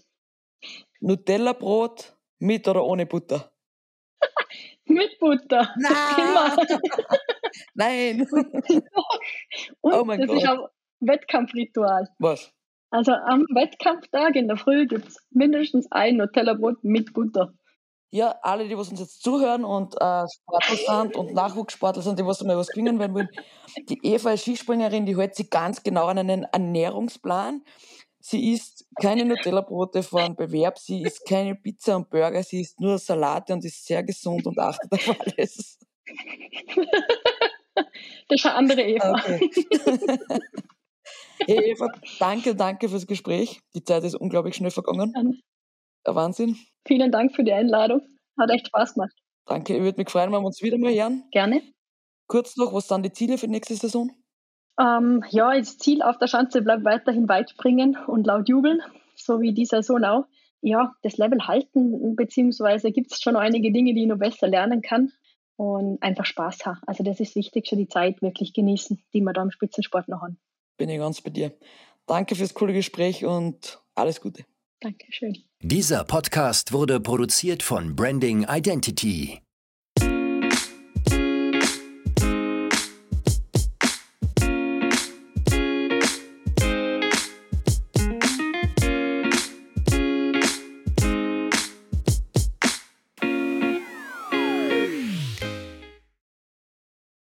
Nutella-Brot 1.01 2.17
mit 2.39 2.69
oder 2.69 2.85
ohne 2.85 3.07
Butter? 3.07 3.51
Mit 4.85 5.19
Butter. 5.19 5.75
Nein. 7.75 8.27
Nein. 8.29 8.29
Oh 9.83 10.05
mein 10.05 10.21
das 10.21 10.29
Gott. 10.29 10.71
Ist 11.01 11.09
Wettkampfritual. 11.09 12.09
Was? 12.19 12.53
Also 12.91 13.13
am 13.13 13.41
Wettkampftag 13.53 14.37
in 14.37 14.49
der 14.49 14.57
Früh 14.57 14.87
gibt 14.87 15.09
es 15.09 15.17
mindestens 15.31 15.91
ein 15.91 16.17
Nutella-Brot 16.17 16.85
mit 16.85 17.13
Butter. 17.13 17.53
Ja, 18.11 18.37
alle, 18.43 18.69
die 18.69 18.79
was 18.79 18.89
uns 18.89 19.01
jetzt 19.01 19.23
zuhören 19.23 19.65
und 19.65 19.95
äh, 20.01 20.25
Sportler 20.29 20.77
sind 20.77 21.17
und 21.17 21.35
Nachwuchssportler 21.35 22.03
sind, 22.03 22.19
die 22.19 22.25
was 22.25 22.43
mal 22.45 22.57
was 22.57 22.69
gewinnen 22.69 22.99
wollen, 22.99 23.29
die 23.89 23.99
Eva 24.03 24.31
als 24.31 24.43
Skispringerin, 24.43 25.05
die 25.05 25.17
hält 25.17 25.35
sich 25.35 25.51
ganz 25.51 25.83
genau 25.83 26.07
an 26.07 26.19
einen 26.19 26.45
Ernährungsplan 26.45 27.63
Sie 28.29 28.55
isst 28.55 28.85
keine 29.01 29.25
Nutella-Brote 29.25 30.03
vor 30.03 30.21
einem 30.21 30.35
Bewerb, 30.35 30.81
sie 30.81 31.03
isst 31.03 31.25
keine 31.29 31.55
Pizza 31.55 31.95
und 31.95 32.11
Burger, 32.11 32.43
sie 32.43 32.63
isst 32.63 32.81
nur 32.81 32.99
Salate 32.99 33.53
und 33.53 33.65
ist 33.65 33.87
sehr 33.87 34.03
gesund 34.03 34.45
und 34.45 34.59
achtet 34.59 34.93
auf 34.93 35.17
alles. 35.21 35.79
Das 37.77 38.41
ist 38.41 38.47
eine 38.47 38.55
andere 38.57 38.83
Eva. 38.83 39.13
Okay. 39.13 39.51
hey 41.47 41.73
Eva, 41.73 41.88
danke, 42.19 42.55
danke 42.55 42.88
fürs 42.88 43.07
Gespräch. 43.07 43.61
Die 43.75 43.85
Zeit 43.85 44.05
ist 44.05 44.14
unglaublich 44.14 44.57
schnell 44.57 44.71
vergangen. 44.71 45.40
Wahnsinn. 46.05 46.57
Vielen 46.87 47.11
Dank 47.11 47.35
für 47.35 47.45
die 47.45 47.53
Einladung. 47.53 48.03
Hat 48.38 48.51
echt 48.51 48.69
Spaß 48.69 48.95
gemacht. 48.95 49.12
Danke, 49.47 49.77
ich 49.77 49.83
würde 49.83 50.01
mich 50.01 50.11
freuen, 50.11 50.33
wenn 50.33 50.40
wir 50.40 50.47
uns 50.47 50.62
wieder 50.62 50.79
mal 50.79 50.92
hören. 50.92 51.25
Gerne. 51.31 51.62
Kurz 52.27 52.57
noch, 52.57 52.73
was 52.73 52.88
sind 52.88 53.05
die 53.05 53.12
Ziele 53.12 53.38
für 53.38 53.47
die 53.47 53.53
nächste 53.53 53.75
Saison? 53.75 54.11
Ähm, 54.79 55.25
ja, 55.31 55.57
das 55.57 55.79
Ziel 55.79 56.03
auf 56.03 56.19
der 56.19 56.27
Schanze 56.27 56.62
bleibt 56.62 56.85
weiterhin 56.85 57.29
weit 57.29 57.51
springen 57.51 57.97
und 58.07 58.27
laut 58.27 58.49
jubeln, 58.49 58.83
so 59.14 59.40
wie 59.40 59.55
die 59.55 59.64
Saison 59.64 60.05
auch. 60.05 60.25
Ja, 60.61 60.95
das 61.03 61.16
Level 61.16 61.47
halten, 61.47 62.16
beziehungsweise 62.16 62.90
gibt 62.90 63.12
es 63.12 63.21
schon 63.21 63.37
einige 63.37 63.73
Dinge, 63.73 63.95
die 63.95 64.03
ich 64.03 64.09
noch 64.09 64.19
besser 64.19 64.49
lernen 64.49 64.83
kann 64.83 65.12
und 65.57 66.03
einfach 66.03 66.27
Spaß 66.27 66.66
haben. 66.66 66.81
Also 66.87 67.05
das 67.05 67.21
ist 67.21 67.37
wichtig, 67.37 67.69
schon 67.69 67.79
die 67.79 67.88
Zeit 67.88 68.21
wirklich 68.21 68.53
genießen, 68.53 69.03
die 69.14 69.21
wir 69.21 69.33
da 69.33 69.42
im 69.42 69.51
Spitzensport 69.51 70.09
noch 70.09 70.23
haben. 70.23 70.38
Bin 70.77 70.89
ich 70.89 70.99
ganz 70.99 71.21
bei 71.21 71.31
dir. 71.31 71.53
Danke 72.07 72.35
fürs 72.35 72.55
coole 72.55 72.73
Gespräch 72.73 73.25
und 73.25 73.81
alles 73.95 74.21
Gute. 74.21 74.45
Dankeschön. 74.81 75.37
Dieser 75.61 76.05
Podcast 76.05 76.73
wurde 76.73 77.01
produziert 77.01 77.62
von 77.62 77.97
Branding 77.97 78.47
Identity. 78.49 79.41